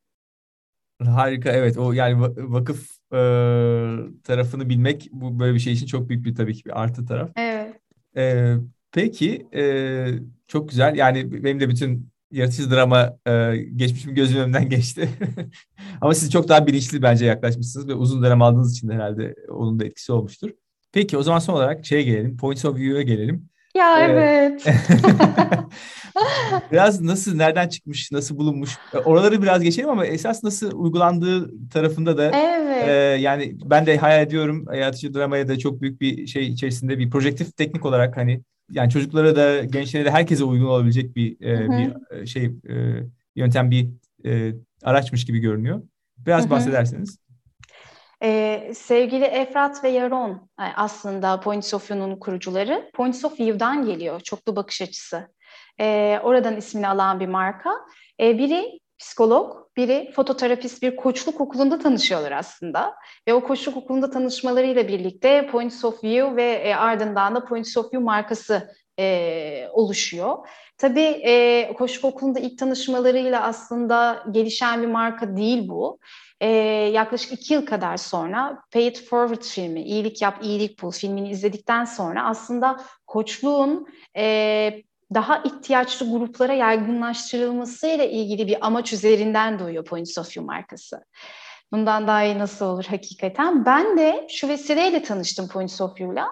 [1.06, 3.18] Harika evet o yani vakıf e,
[4.24, 7.30] tarafını bilmek bu böyle bir şey için çok büyük bir tabii ki bir artı taraf.
[7.36, 7.80] Evet.
[8.18, 8.54] E,
[8.92, 10.06] peki e,
[10.48, 15.10] çok güzel yani benim de bütün yaratıcı drama e, geçmişim gözüm önünden geçti.
[16.02, 19.80] Ama siz çok daha bilinçli bence yaklaşmışsınız ve uzun dönem aldığınız için de herhalde onun
[19.80, 20.50] da etkisi olmuştur.
[20.92, 22.38] Peki o zaman son olarak şeye gelelim.
[22.38, 23.50] Points of View'a gelelim.
[23.76, 24.66] Ya evet.
[26.72, 28.78] biraz nasıl, nereden çıkmış, nasıl bulunmuş?
[28.94, 32.90] E, oraları biraz geçelim ama esas nasıl uygulandığı tarafında da evet.
[32.90, 37.10] e, yani ben de hayal ediyorum yaratıcı dramaya da çok büyük bir şey içerisinde bir
[37.10, 42.18] projektif teknik olarak hani yani çocuklara da gençlere de herkese uygun olabilecek bir e, bir
[42.18, 42.76] e, şey e,
[43.36, 43.90] yöntem bir
[44.26, 45.82] e, araçmış gibi görünüyor.
[46.18, 46.52] Biraz Hı-hı.
[46.52, 47.18] bahsederseniz.
[48.24, 52.90] Ee, sevgili Efrat ve Yaron e, aslında Points of View'nun kurucuları.
[52.94, 55.28] Points of View'dan geliyor, çoklu bakış açısı.
[55.80, 57.72] Ee, oradan ismini alan bir marka.
[58.20, 62.96] Ee, biri psikolog, biri fototerapist bir koçluk okulunda tanışıyorlar aslında.
[63.28, 67.86] Ve o koçluk okulunda tanışmalarıyla birlikte Points of View ve e, ardından da Points of
[67.86, 70.38] View markası e, oluşuyor.
[70.78, 76.00] Tabii e, koçluk okulunda ilk tanışmalarıyla aslında gelişen bir marka değil bu
[76.44, 76.48] e,
[76.94, 81.86] yaklaşık iki yıl kadar sonra Pay It Forward filmi, İyilik Yap, İyilik Bul filmini izledikten
[81.86, 90.26] sonra aslında koçluğun e, daha ihtiyaçlı gruplara yaygınlaştırılmasıyla ilgili bir amaç üzerinden doğuyor Points of
[90.26, 91.04] View markası.
[91.72, 93.66] Bundan daha iyi nasıl olur hakikaten?
[93.66, 96.28] Ben de şu vesileyle tanıştım Points of View'la.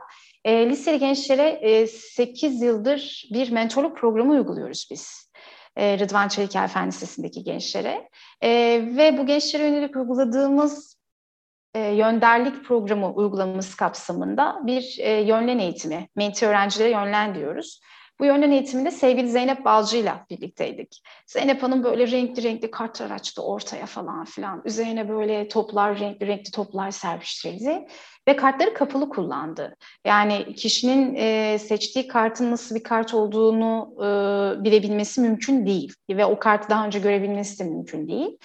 [0.46, 5.31] E, liseli gençlere e, 8 yıldır bir mentorluk programı uyguluyoruz biz
[5.76, 8.10] e, Rıdvan Çeliker Fen Lisesi'ndeki gençlere.
[8.42, 8.50] E,
[8.98, 10.98] ve bu gençlere yönelik uyguladığımız
[11.74, 17.82] e, yönderlik programı uygulaması kapsamında bir e, yönlen eğitimi, menti öğrencilere yönlen diyoruz.
[18.22, 21.04] Bu yönlen eğitiminde sevgili Zeynep Balcı ile birlikteydik.
[21.28, 24.62] Zeynep Hanım böyle renkli renkli kartlar açtı ortaya falan filan.
[24.66, 27.88] Üzerine böyle toplar, renkli renkli toplar serpiştirildi
[28.28, 29.76] ve kartları kapalı kullandı.
[30.06, 34.06] Yani kişinin e, seçtiği kartın nasıl bir kart olduğunu e,
[34.64, 38.38] bilebilmesi mümkün değil ve o kartı daha önce görebilmesi de mümkün değil.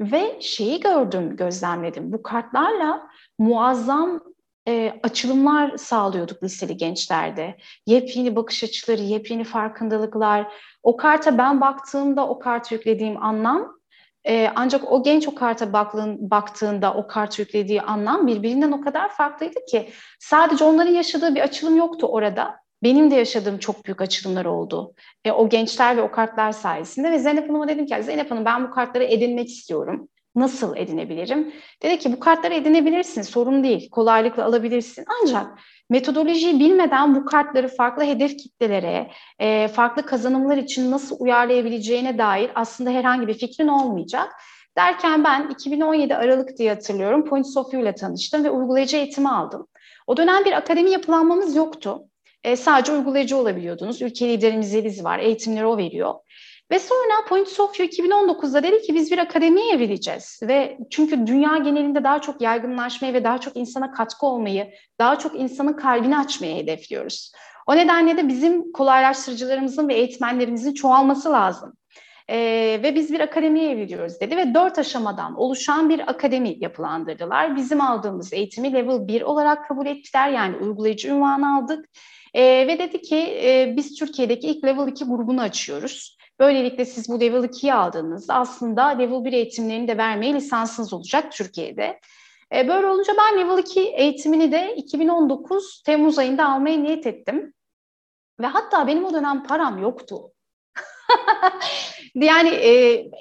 [0.00, 2.12] Ve şeyi gördüm, gözlemledim.
[2.12, 4.31] Bu kartlarla muazzam
[4.68, 7.56] e, açılımlar sağlıyorduk liseli gençlerde.
[7.86, 10.52] Yepyeni bakış açıları, yepyeni farkındalıklar.
[10.82, 13.82] O karta ben baktığımda o kartı yüklediğim anlam
[14.24, 19.08] e, ancak o genç o karta baktığın, baktığında o kart yüklediği anlam birbirinden o kadar
[19.08, 19.88] farklıydı ki
[20.20, 22.62] sadece onların yaşadığı bir açılım yoktu orada.
[22.82, 24.94] Benim de yaşadığım çok büyük açılımlar oldu.
[25.24, 28.64] E, o gençler ve o kartlar sayesinde ve Zeynep Hanım'a dedim ki Zeynep Hanım ben
[28.64, 30.08] bu kartları edinmek istiyorum.
[30.34, 31.52] Nasıl edinebilirim?
[31.82, 35.04] Dedi ki bu kartları edinebilirsin, sorun değil, kolaylıkla alabilirsin.
[35.22, 35.58] Ancak
[35.90, 42.90] metodolojiyi bilmeden bu kartları farklı hedef kitlelere, e, farklı kazanımlar için nasıl uyarlayabileceğine dair aslında
[42.90, 44.32] herhangi bir fikrin olmayacak.
[44.76, 49.66] Derken ben 2017 Aralık diye hatırlıyorum Point Sofia ile tanıştım ve uygulayıcı eğitimi aldım.
[50.06, 52.02] O dönem bir akademi yapılanmamız yoktu.
[52.44, 54.02] E, sadece uygulayıcı olabiliyordunuz.
[54.02, 56.14] Ülke liderimiz Yeliz var, eğitimleri o veriyor.
[56.72, 60.40] Ve sonra Point Sofia 2019'da dedi ki biz bir akademiye evrileceğiz.
[60.42, 65.40] Ve çünkü dünya genelinde daha çok yaygınlaşmayı ve daha çok insana katkı olmayı, daha çok
[65.40, 67.32] insanın kalbini açmayı hedefliyoruz.
[67.66, 71.72] O nedenle de bizim kolaylaştırıcılarımızın ve eğitmenlerimizin çoğalması lazım.
[72.30, 77.56] Ee, ve biz bir akademiye evriliyoruz dedi ve dört aşamadan oluşan bir akademi yapılandırdılar.
[77.56, 81.88] Bizim aldığımız eğitimi level 1 olarak kabul ettiler yani uygulayıcı ünvanı aldık.
[82.34, 86.21] Ee, ve dedi ki e, biz Türkiye'deki ilk level 2 grubunu açıyoruz.
[86.42, 92.00] Böylelikle siz bu level 2'yi aldığınızda aslında level 1 eğitimlerini de vermeye lisansınız olacak Türkiye'de.
[92.54, 97.54] E, böyle olunca ben level 2 eğitimini de 2019 Temmuz ayında almaya niyet ettim.
[98.40, 100.32] Ve hatta benim o dönem param yoktu.
[102.14, 102.70] yani e,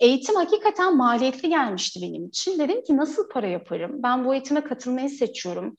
[0.02, 2.60] eğitim hakikaten maliyetli gelmişti benim için.
[2.60, 4.04] Dedim ki nasıl para yaparım?
[4.04, 5.78] Ben bu eğitime katılmayı seçiyorum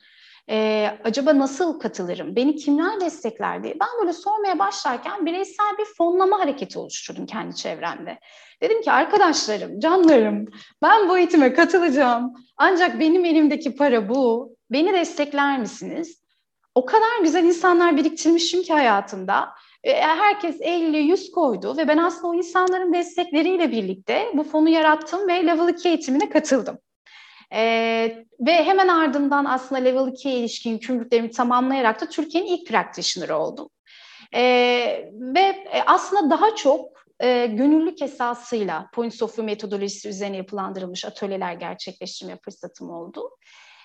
[0.50, 6.40] e, acaba nasıl katılırım, beni kimler destekler diye ben böyle sormaya başlarken bireysel bir fonlama
[6.40, 8.18] hareketi oluşturdum kendi çevremde.
[8.62, 10.46] Dedim ki arkadaşlarım, canlarım
[10.82, 16.22] ben bu eğitime katılacağım ancak benim elimdeki para bu, beni destekler misiniz?
[16.74, 19.48] O kadar güzel insanlar biriktirmişim ki hayatımda.
[20.00, 25.68] Herkes 50-100 koydu ve ben aslında o insanların destekleriyle birlikte bu fonu yarattım ve Level
[25.68, 26.78] 2 eğitimine katıldım.
[27.52, 27.62] E,
[28.40, 33.68] ve hemen ardından aslında Level 2'ye ilişkin yükümlülüklerimi tamamlayarak da Türkiye'nin ilk practitioner oldum.
[34.34, 34.42] E,
[35.12, 42.38] ve aslında daha çok e, gönüllülük esasıyla Points of View metodolojisi üzerine yapılandırılmış atölyeler gerçekleştirme
[42.44, 43.30] fırsatım oldu.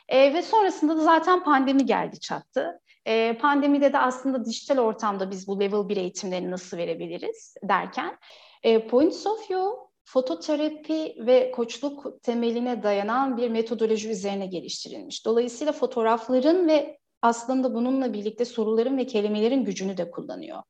[0.10, 2.82] E, ve sonrasında da zaten pandemi geldi çattı.
[3.06, 8.18] E, pandemide de aslında dijital ortamda biz bu level 1 eğitimlerini nasıl verebiliriz derken
[8.64, 15.26] e, Points of View fototerapi ve koçluk temeline dayanan bir metodoloji üzerine geliştirilmiş.
[15.26, 20.64] Dolayısıyla fotoğrafların ve aslında bununla birlikte soruların ve kelimelerin gücünü de kullanıyor.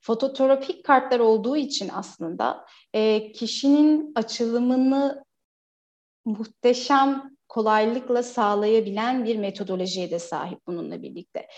[0.00, 5.24] Fototerapik kartlar olduğu için aslında e, kişinin açılımını
[6.24, 11.48] muhteşem kolaylıkla sağlayabilen bir metodolojiye de sahip bununla birlikte.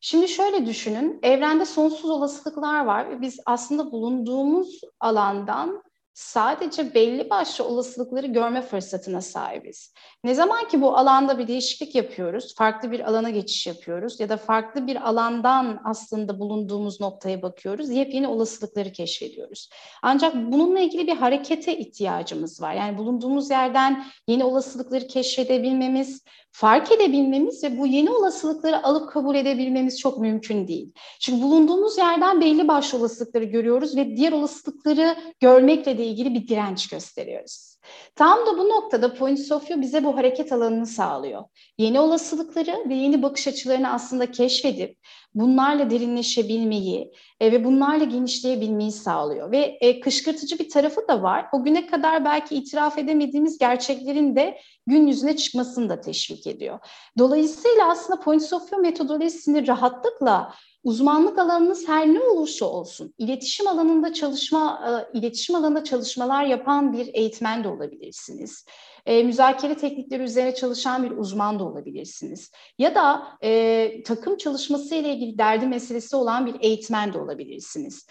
[0.00, 5.82] Şimdi şöyle düşünün, evrende sonsuz olasılıklar var ve biz aslında bulunduğumuz alandan
[6.14, 9.94] sadece belli başlı olasılıkları görme fırsatına sahibiz.
[10.24, 14.36] Ne zaman ki bu alanda bir değişiklik yapıyoruz, farklı bir alana geçiş yapıyoruz ya da
[14.36, 19.68] farklı bir alandan aslında bulunduğumuz noktaya bakıyoruz, yepyeni olasılıkları keşfediyoruz.
[20.02, 22.74] Ancak bununla ilgili bir harekete ihtiyacımız var.
[22.74, 30.00] Yani bulunduğumuz yerden yeni olasılıkları keşfedebilmemiz, fark edebilmemiz ve bu yeni olasılıkları alıp kabul edebilmemiz
[30.00, 30.92] çok mümkün değil.
[31.20, 36.88] Çünkü bulunduğumuz yerden belli başlı olasılıkları görüyoruz ve diğer olasılıkları görmekle de ilgili bir direnç
[36.88, 37.71] gösteriyoruz.
[38.16, 41.44] Tam da bu noktada Point Sofia bize bu hareket alanını sağlıyor.
[41.78, 44.98] Yeni olasılıkları ve yeni bakış açılarını aslında keşfedip
[45.34, 49.52] bunlarla derinleşebilmeyi e, ve bunlarla genişleyebilmeyi sağlıyor.
[49.52, 51.46] Ve e, kışkırtıcı bir tarafı da var.
[51.52, 56.78] O güne kadar belki itiraf edemediğimiz gerçeklerin de gün yüzüne çıkmasını da teşvik ediyor.
[57.18, 64.82] Dolayısıyla aslında Point Sofia metodolojisini rahatlıkla uzmanlık alanınız her ne olursa olsun, iletişim alanında çalışma,
[65.14, 68.66] e, iletişim alanında çalışmalar yapan bir eğitmen de olabilirsiniz.
[69.06, 72.50] E, müzakere teknikleri üzerine çalışan bir uzman da olabilirsiniz.
[72.78, 78.06] Ya da e, takım çalışması ile ilgili derdi meselesi olan bir eğitmen de olabilirsiniz.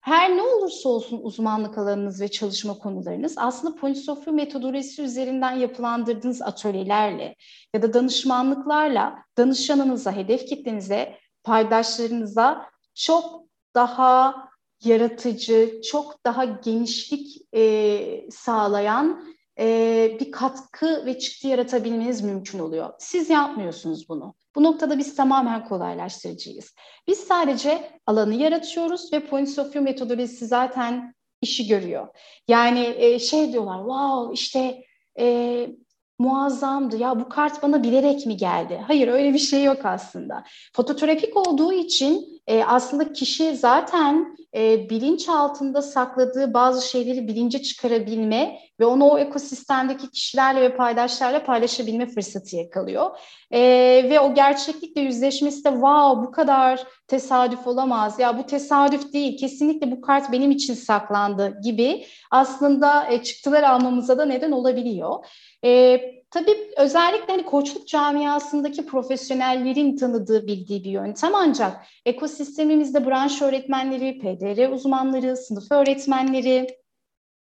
[0.00, 7.34] Her ne olursa olsun uzmanlık alanınız ve çalışma konularınız aslında View metodolojisi üzerinden yapılandırdığınız atölyelerle
[7.74, 14.34] ya da danışmanlıklarla danışanınıza, hedef kitlenize paydaşlarınıza çok daha
[14.84, 22.90] yaratıcı, çok daha genişlik e, sağlayan e, bir katkı ve çıktı yaratabilmeniz mümkün oluyor.
[22.98, 24.34] Siz yapmıyorsunuz bunu.
[24.54, 26.74] Bu noktada biz tamamen kolaylaştırıcıyız.
[27.06, 32.08] Biz sadece alanı yaratıyoruz ve Points of View metodolojisi zaten işi görüyor.
[32.48, 34.84] Yani e, şey diyorlar, wow işte
[35.18, 35.68] e,
[36.18, 36.96] muazzamdı.
[36.96, 38.80] Ya bu kart bana bilerek mi geldi?
[38.86, 40.44] Hayır öyle bir şey yok aslında.
[40.72, 48.58] Fototerapik olduğu için e, aslında kişi zaten e, bilinç altında sakladığı bazı şeyleri bilince çıkarabilme
[48.80, 53.10] ve onu o ekosistemdeki kişilerle ve paydaşlarla paylaşabilme fırsatı yakalıyor.
[53.50, 53.60] E,
[54.10, 58.18] ve o gerçeklikle yüzleşmesi de wow bu kadar tesadüf olamaz.
[58.18, 64.18] Ya bu tesadüf değil kesinlikle bu kart benim için saklandı gibi aslında e, çıktılar almamıza
[64.18, 65.24] da neden olabiliyor.
[65.64, 66.00] E,
[66.34, 74.72] tabii özellikle hani koçluk camiasındaki profesyonellerin tanıdığı, bildiği bir yöntem ancak ekosistemimizde branş öğretmenleri, PDR
[74.72, 76.66] uzmanları, sınıf öğretmenleri,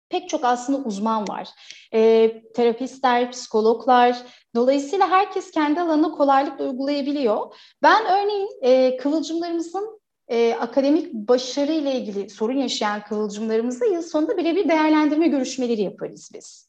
[0.09, 1.49] pek çok aslında uzman var.
[1.95, 4.23] E, terapistler, psikologlar,
[4.55, 7.55] dolayısıyla herkes kendi alanını kolaylıkla uygulayabiliyor.
[7.83, 14.69] Ben örneğin e, kıvılcımlarımızın e, akademik başarı ile ilgili sorun yaşayan kıvılcımlarımızla yıl sonunda birebir
[14.69, 16.69] değerlendirme görüşmeleri yaparız biz.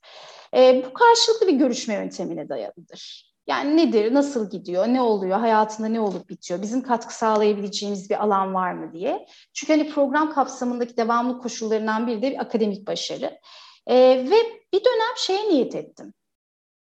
[0.56, 3.34] E, bu karşılıklı bir görüşme yöntemine dayalıdır.
[3.48, 8.54] Yani nedir, nasıl gidiyor, ne oluyor, hayatında ne olup bitiyor, bizim katkı sağlayabileceğimiz bir alan
[8.54, 9.28] var mı diye.
[9.54, 13.40] Çünkü hani program kapsamındaki devamlı koşullarından biri de bir akademik başarı.
[13.88, 13.96] E,
[14.30, 14.36] ve
[14.74, 16.14] bir dönem şeye niyet ettim.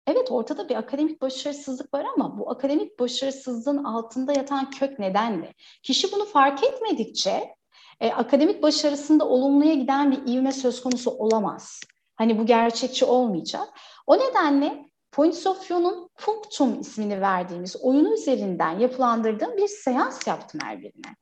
[0.07, 5.53] Evet ortada bir akademik başarısızlık var ama bu akademik başarısızlığın altında yatan kök neden ne?
[5.83, 7.55] Kişi bunu fark etmedikçe
[7.99, 11.81] e, akademik başarısında olumluya giden bir ivme söz konusu olamaz.
[12.19, 13.69] Hani bu gerçekçi olmayacak.
[14.08, 20.79] O nedenle Points of View'nun Punctum ismini verdiğimiz oyunu üzerinden yapılandırdığım bir seans yaptım her
[20.79, 21.15] birine.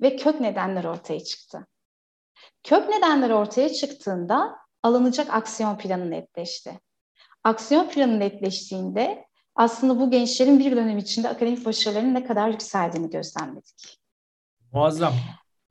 [0.00, 1.66] Ve kök nedenler ortaya çıktı.
[2.62, 6.80] Kök nedenler ortaya çıktığında alınacak aksiyon planı netleşti.
[7.44, 14.00] Aksiyon planı netleştiğinde aslında bu gençlerin bir dönem içinde akademik başarılarının ne kadar yükseldiğini gözlemledik.
[14.72, 15.14] Muazzam.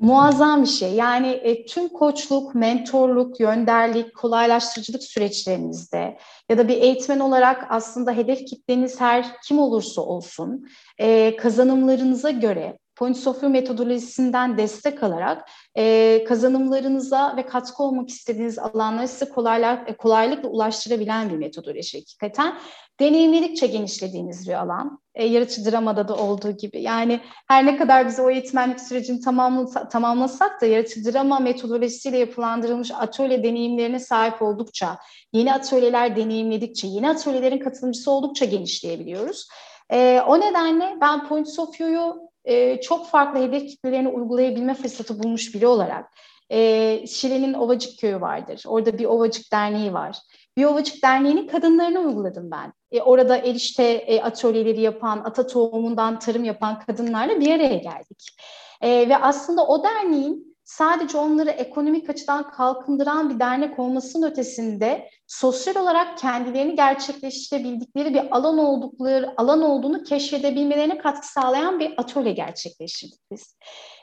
[0.02, 0.94] Muazzam bir şey.
[0.94, 6.18] Yani e, tüm koçluk, mentorluk, yönderlik, kolaylaştırıcılık süreçlerinizde
[6.50, 12.78] ya da bir eğitmen olarak aslında hedef kitleniz her kim olursa olsun e, kazanımlarınıza göre
[12.96, 19.98] Point Sofya metodolojisinden destek alarak e, kazanımlarınıza ve katkı olmak istediğiniz alanlara size kolaylar, e,
[19.98, 22.58] kolaylıkla ulaştırabilen bir metodoloji hakikaten.
[23.00, 25.01] Deneyimledikçe genişlediğiniz bir alan.
[25.16, 26.82] E, yaratıcı dramada da olduğu gibi.
[26.82, 32.92] Yani her ne kadar biz o eğitmenlik sürecini tamamlasa, tamamlasak da yaratıcı drama metodolojisiyle yapılandırılmış
[32.92, 34.98] atölye deneyimlerine sahip oldukça,
[35.34, 39.48] yeni atölyeler deneyimledikçe, yeni atölyelerin katılımcısı oldukça genişleyebiliyoruz.
[39.92, 42.14] E, o nedenle ben Point Sofya'yı
[42.46, 46.14] e, çok farklı hedef kitlelerini uygulayabilme fırsatı bulmuş biri olarak
[46.52, 48.64] e, Şile'nin Ovacık Köyü vardır.
[48.68, 50.18] Orada bir Ovacık Derneği var.
[50.58, 52.74] Ovacık Derneği'nin kadınlarını uyguladım ben.
[52.92, 58.38] E, orada erişte e, atölyeleri yapan, ata tohumundan tarım yapan kadınlarla bir araya geldik.
[58.82, 65.76] E, ve aslında o derneğin sadece onları ekonomik açıdan kalkındıran bir dernek olmasının ötesinde sosyal
[65.76, 73.58] olarak kendilerini gerçekleştirebildikleri bir alan oldukları alan olduğunu keşfedebilmelerine katkı sağlayan bir atölye gerçekleştirdik biz.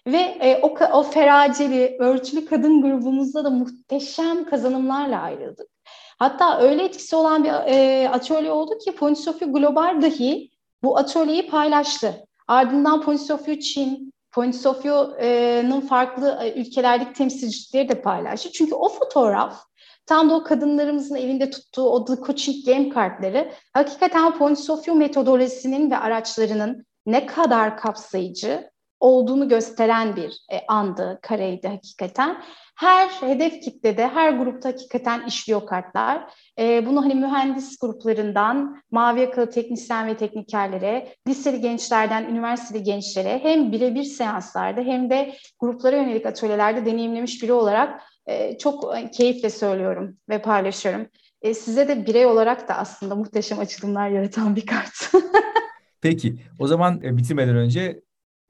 [0.07, 5.78] Ve e, o, o feraceli, örtülü kadın grubumuzda da muhteşem kazanımlarla ayrıldık.
[6.19, 10.51] Hatta öyle etkisi olan bir e, atölye oldu ki Ponisofya Global dahi
[10.83, 12.25] bu atölyeyi paylaştı.
[12.49, 18.53] Ardından Ponisofya Çin, Point Sofya'nın farklı e, ülkelerdeki temsilcileri de paylaştı.
[18.53, 19.65] Çünkü o fotoğraf
[20.07, 25.91] tam da o kadınlarımızın elinde tuttuğu o The Coaching Game kartları hakikaten Point Sofya metodolojisinin
[25.91, 32.43] ve araçlarının ne kadar kapsayıcı olduğunu gösteren bir e, andı, kareydi hakikaten.
[32.77, 36.33] Her hedef kitlede, her grupta hakikaten işliyor kartlar.
[36.59, 43.73] E, bunu hani mühendis gruplarından mavi yakalı teknisyen ve teknikerlere, liseli gençlerden üniversiteli gençlere hem
[43.73, 50.43] birebir seanslarda hem de gruplara yönelik atölyelerde deneyimlemiş biri olarak e, çok keyifle söylüyorum ve
[50.43, 51.07] paylaşıyorum.
[51.43, 55.13] E, size de birey olarak da aslında muhteşem açılımlar yaratan bir kart.
[56.01, 58.01] Peki, o zaman e, bitirmeden önce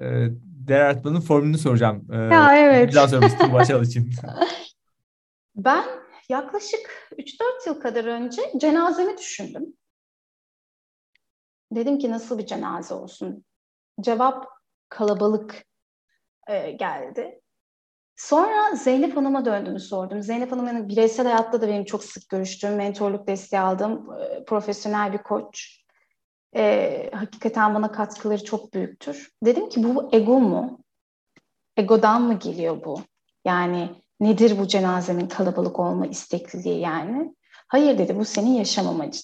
[0.01, 0.07] e,
[0.43, 2.07] değer artmanın formülünü soracağım.
[2.13, 2.95] E, ya evet.
[2.95, 4.11] Daha sonra Tuğba için.
[5.57, 5.85] Ben
[6.29, 9.67] yaklaşık 3-4 yıl kadar önce cenazemi düşündüm.
[11.73, 13.45] Dedim ki nasıl bir cenaze olsun?
[14.01, 14.47] Cevap
[14.89, 15.65] kalabalık
[16.49, 17.41] e, geldi.
[18.17, 20.23] Sonra Zeynep Hanım'a döndüğümü sordum.
[20.23, 25.19] Zeynep Hanım'ın bireysel hayatta da benim çok sık görüştüğüm, mentorluk desteği aldığım e, profesyonel bir
[25.19, 25.81] koç.
[26.57, 29.31] E, hakikaten bana katkıları çok büyüktür.
[29.45, 30.79] Dedim ki bu ego mu?
[31.77, 33.01] Egodan mı geliyor bu?
[33.45, 33.89] Yani
[34.21, 37.35] nedir bu cenazenin kalabalık olma istekliliği yani?
[37.69, 39.23] Hayır dedi bu senin yaşam amacın.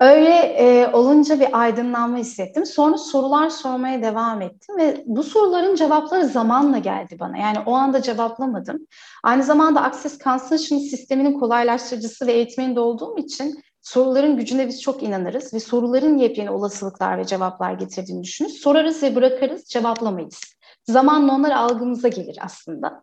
[0.00, 2.66] Öyle e, olunca bir aydınlanma hissettim.
[2.66, 7.38] Sonra sorular sormaya devam ettim ve bu soruların cevapları zamanla geldi bana.
[7.38, 8.86] Yani o anda cevaplamadım.
[9.22, 15.54] Aynı zamanda Access Conscious sisteminin kolaylaştırıcısı ve eğitmeni olduğum için soruların gücüne biz çok inanırız
[15.54, 18.60] ve soruların yepyeni olasılıklar ve cevaplar getirdiğini düşünürüz.
[18.60, 20.40] Sorarız ve bırakırız, cevaplamayız.
[20.84, 23.02] Zamanla onlar algımıza gelir aslında.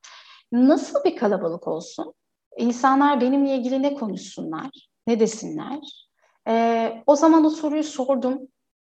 [0.51, 2.13] Nasıl bir kalabalık olsun?
[2.57, 4.69] İnsanlar benimle ilgili ne konuşsunlar,
[5.07, 6.07] ne desinler?
[6.47, 8.39] Ee, o zaman o soruyu sordum.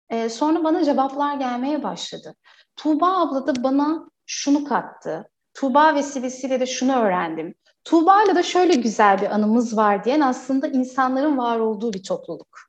[0.09, 2.35] Ee, sonra bana cevaplar gelmeye başladı.
[2.75, 5.29] Tuğba abla da bana şunu kattı.
[5.53, 7.55] Tuğba vesilesiyle de şunu öğrendim.
[7.86, 12.59] Tuğba'yla da şöyle güzel bir anımız var diyen aslında insanların var olduğu bir topluluk.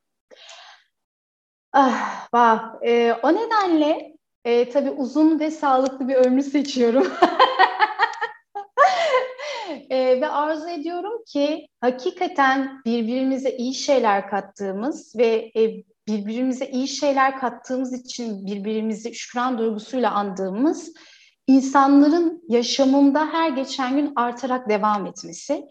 [1.72, 2.74] Ah, vah.
[2.82, 7.12] Ee, o nedenle e, tabii uzun ve sağlıklı bir ömrü seçiyorum.
[9.90, 17.40] e, ve arzu ediyorum ki hakikaten birbirimize iyi şeyler kattığımız ve e, birbirimize iyi şeyler
[17.40, 20.92] kattığımız için birbirimizi şükran duygusuyla andığımız
[21.46, 25.68] insanların yaşamında her geçen gün artarak devam etmesi.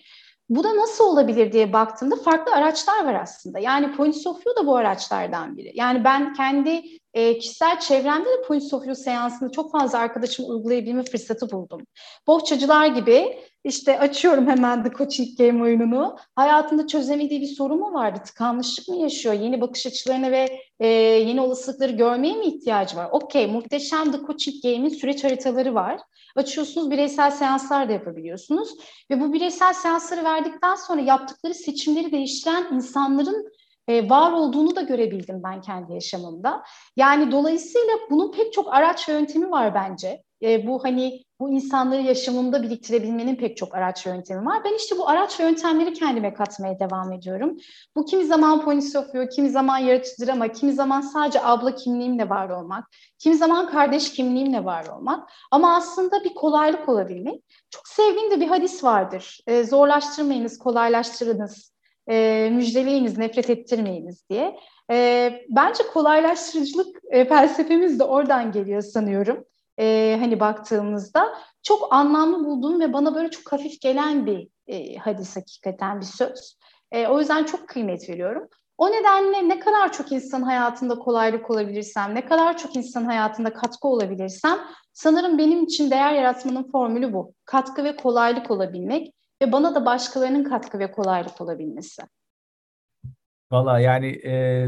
[0.49, 3.59] Bu da nasıl olabilir diye baktığımda farklı araçlar var aslında.
[3.59, 5.71] Yani Point Sofia da bu araçlardan biri.
[5.75, 6.81] Yani ben kendi
[7.13, 11.81] e, kişisel çevremde de Point Sofia seansını çok fazla arkadaşım uygulayabilme fırsatı buldum.
[12.27, 16.17] Bohçacılar gibi işte açıyorum hemen The Coaching Game oyununu.
[16.35, 18.19] Hayatında çözemediği bir sorun mu vardı?
[18.25, 19.35] Tıkanmışlık mı yaşıyor?
[19.35, 23.09] Yeni bakış açılarına ve e, yeni olasılıkları görmeye mi ihtiyacı var?
[23.11, 25.99] Okey, muhteşem The Coaching Game'in süreç haritaları var.
[26.35, 28.69] Açıyorsunuz, bireysel seanslar da yapabiliyorsunuz.
[29.11, 33.51] Ve bu bireysel seansları verdikten sonra yaptıkları seçimleri değiştiren insanların
[33.87, 36.63] e, var olduğunu da görebildim ben kendi yaşamımda.
[36.95, 40.23] Yani dolayısıyla bunun pek çok araç ve yöntemi var bence.
[40.41, 44.61] E, bu hani bu insanları yaşamımda biriktirebilmenin pek çok araç ve yöntemi var.
[44.65, 47.57] Ben işte bu araç ve yöntemleri kendime katmaya devam ediyorum.
[47.95, 52.49] Bu kimi zaman ponis okuyor, kimi zaman yaratıcıdır ama kimi zaman sadece abla kimliğimle var
[52.49, 52.85] olmak,
[53.19, 55.29] kimi zaman kardeş kimliğimle var olmak.
[55.51, 57.43] Ama aslında bir kolaylık olabilmek.
[57.69, 59.39] Çok sevdiğim de bir hadis vardır.
[59.47, 61.75] E, zorlaştırmayınız, kolaylaştırınız
[62.09, 64.59] e, müjdeleyiniz, nefret ettirmeyiniz diye.
[64.91, 69.45] E, bence kolaylaştırıcılık e, felsefemiz de oradan geliyor sanıyorum.
[69.79, 75.35] E, hani baktığımızda çok anlamlı bulduğum ve bana böyle çok hafif gelen bir e, hadis
[75.35, 76.57] hakikaten bir söz.
[76.91, 78.47] E, o yüzden çok kıymet veriyorum.
[78.77, 83.87] O nedenle ne kadar çok insan hayatında kolaylık olabilirsem, ne kadar çok insan hayatında katkı
[83.87, 84.59] olabilirsem
[84.93, 87.33] sanırım benim için değer yaratmanın formülü bu.
[87.45, 92.01] Katkı ve kolaylık olabilmek ve bana da başkalarının katkı ve kolaylık olabilmesi.
[93.51, 94.67] Valla yani e,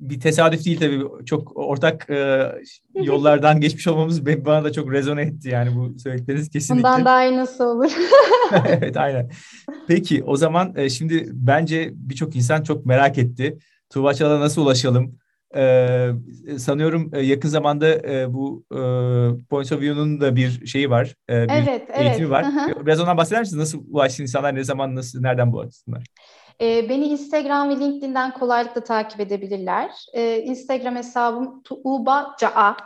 [0.00, 1.24] bir tesadüf değil tabii.
[1.24, 2.52] Çok ortak e,
[2.94, 6.88] yollardan geçmiş olmamız bana da çok rezone etti yani bu söyledikleriniz kesinlikle.
[6.88, 7.92] Bundan daha iyi nasıl olur?
[8.66, 9.30] evet aynen.
[9.88, 13.58] Peki o zaman e, şimdi bence birçok insan çok merak etti.
[13.90, 15.18] Tuğba Çal'a nasıl ulaşalım?
[15.56, 16.10] Ee,
[16.58, 18.78] sanıyorum yakın zamanda e, bu e,
[19.50, 21.14] Points of View'nun da bir şeyi var.
[21.30, 22.30] E, bir evet, eğitimi evet.
[22.30, 22.44] var.
[22.44, 22.86] Hı-hı.
[22.86, 23.58] Biraz ondan bahseder misiniz?
[23.58, 24.54] Nasıl ulaşsın insanlar?
[24.54, 26.04] Ne zaman, nasıl, nereden bulaşsınlar?
[26.60, 29.90] E, beni Instagram ve LinkedIn'den kolaylıkla takip edebilirler.
[30.12, 32.76] E, Instagram hesabım tuuba.ca.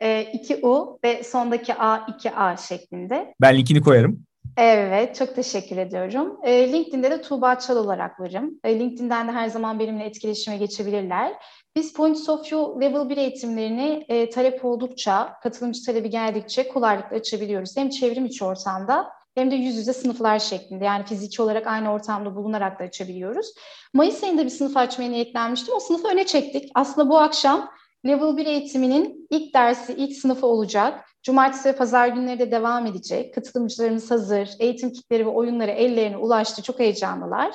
[0.00, 3.34] E, iki U ve sondaki A, iki A şeklinde.
[3.40, 4.24] Ben linkini koyarım.
[4.56, 6.38] Evet, çok teşekkür ediyorum.
[6.42, 8.60] E, LinkedIn'de de Tuğba Çal olarak varım.
[8.64, 11.32] E, LinkedIn'den de her zaman benimle etkileşime geçebilirler.
[11.76, 17.76] Biz Points of View Level 1 eğitimlerini e, talep oldukça, katılımcı talebi geldikçe kolaylıkla açabiliyoruz.
[17.76, 22.36] Hem çevrim içi ortamda hem de yüz yüze sınıflar şeklinde yani fiziki olarak aynı ortamda
[22.36, 23.54] bulunarak da açabiliyoruz.
[23.92, 25.74] Mayıs ayında bir sınıf açmaya niyetlenmiştim.
[25.74, 26.70] O sınıfı öne çektik.
[26.74, 27.70] Aslında bu akşam
[28.06, 31.04] Level 1 eğitiminin ilk dersi, ilk sınıfı olacak.
[31.22, 33.34] Cumartesi ve pazar günleri de devam edecek.
[33.34, 34.50] Katılımcılarımız hazır.
[34.58, 36.62] Eğitim kitleri ve oyunları ellerine ulaştı.
[36.62, 37.54] Çok heyecanlılar.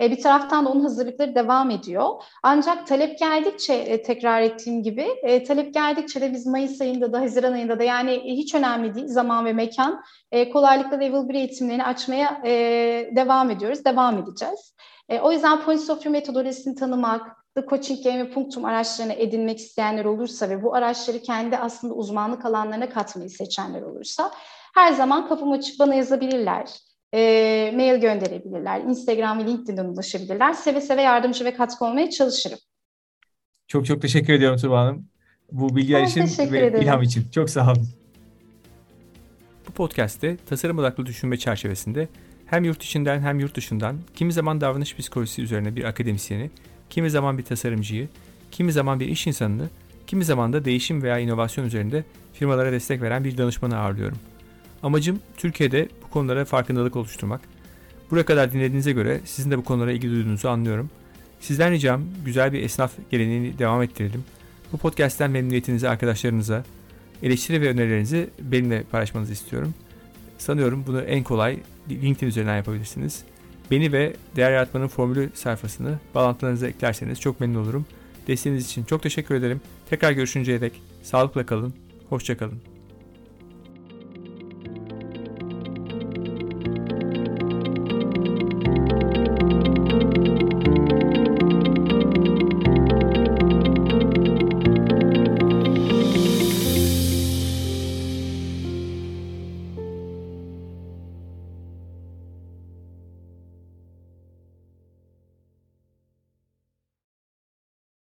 [0.00, 2.08] E, bir taraftan da onun hazırlıkları devam ediyor.
[2.42, 7.20] Ancak talep geldikçe e, tekrar ettiğim gibi e, talep geldikçe de biz Mayıs ayında da
[7.20, 11.34] Haziran ayında da yani e, hiç önemli değil zaman ve mekan e, kolaylıkla level 1
[11.34, 12.50] eğitimlerini açmaya e,
[13.16, 13.84] devam ediyoruz.
[13.84, 14.74] Devam edeceğiz.
[15.08, 19.58] E, o yüzden Point of View metodolojisini tanımak, The Coaching Game ve Punktum araçlarını edinmek
[19.58, 24.30] isteyenler olursa ve bu araçları kendi aslında uzmanlık alanlarına katmayı seçenler olursa
[24.74, 26.89] her zaman kapım açık bana yazabilirler.
[27.14, 28.80] E, mail gönderebilirler.
[28.80, 30.52] Instagram ve LinkedIn'den ulaşabilirler.
[30.52, 32.58] Seve seve yardımcı ve katkı olmaya çalışırım.
[33.68, 35.08] Çok çok teşekkür ediyorum Tuba Hanım.
[35.52, 36.82] Bu bilgiler için ve ederim.
[36.82, 37.30] ilham için.
[37.30, 37.88] Çok sağ olun.
[39.68, 42.08] Bu podcast'te tasarım odaklı düşünme çerçevesinde
[42.46, 46.50] hem yurt içinden hem yurt dışından kimi zaman davranış psikolojisi üzerine bir akademisyeni,
[46.90, 48.08] kimi zaman bir tasarımcıyı,
[48.50, 49.68] kimi zaman bir iş insanını,
[50.06, 54.18] kimi zaman da değişim veya inovasyon üzerinde firmalara destek veren bir danışmanı ağırlıyorum.
[54.82, 57.40] Amacım Türkiye'de konulara farkındalık oluşturmak.
[58.10, 60.90] Buraya kadar dinlediğinize göre sizin de bu konulara ilgi duyduğunuzu anlıyorum.
[61.40, 64.24] Sizden ricam güzel bir esnaf geleneğini devam ettirelim.
[64.72, 66.64] Bu podcast'ten memnuniyetinizi arkadaşlarınıza,
[67.22, 69.74] eleştiri ve önerilerinizi benimle paylaşmanızı istiyorum.
[70.38, 71.58] Sanıyorum bunu en kolay
[71.90, 73.24] LinkedIn üzerinden yapabilirsiniz.
[73.70, 77.86] Beni ve Değer Yaratmanın Formülü sayfasını bağlantılarınıza eklerseniz çok memnun olurum.
[78.26, 79.60] Desteğiniz için çok teşekkür ederim.
[79.90, 81.74] Tekrar görüşünceye dek sağlıkla kalın,
[82.08, 82.69] hoşçakalın.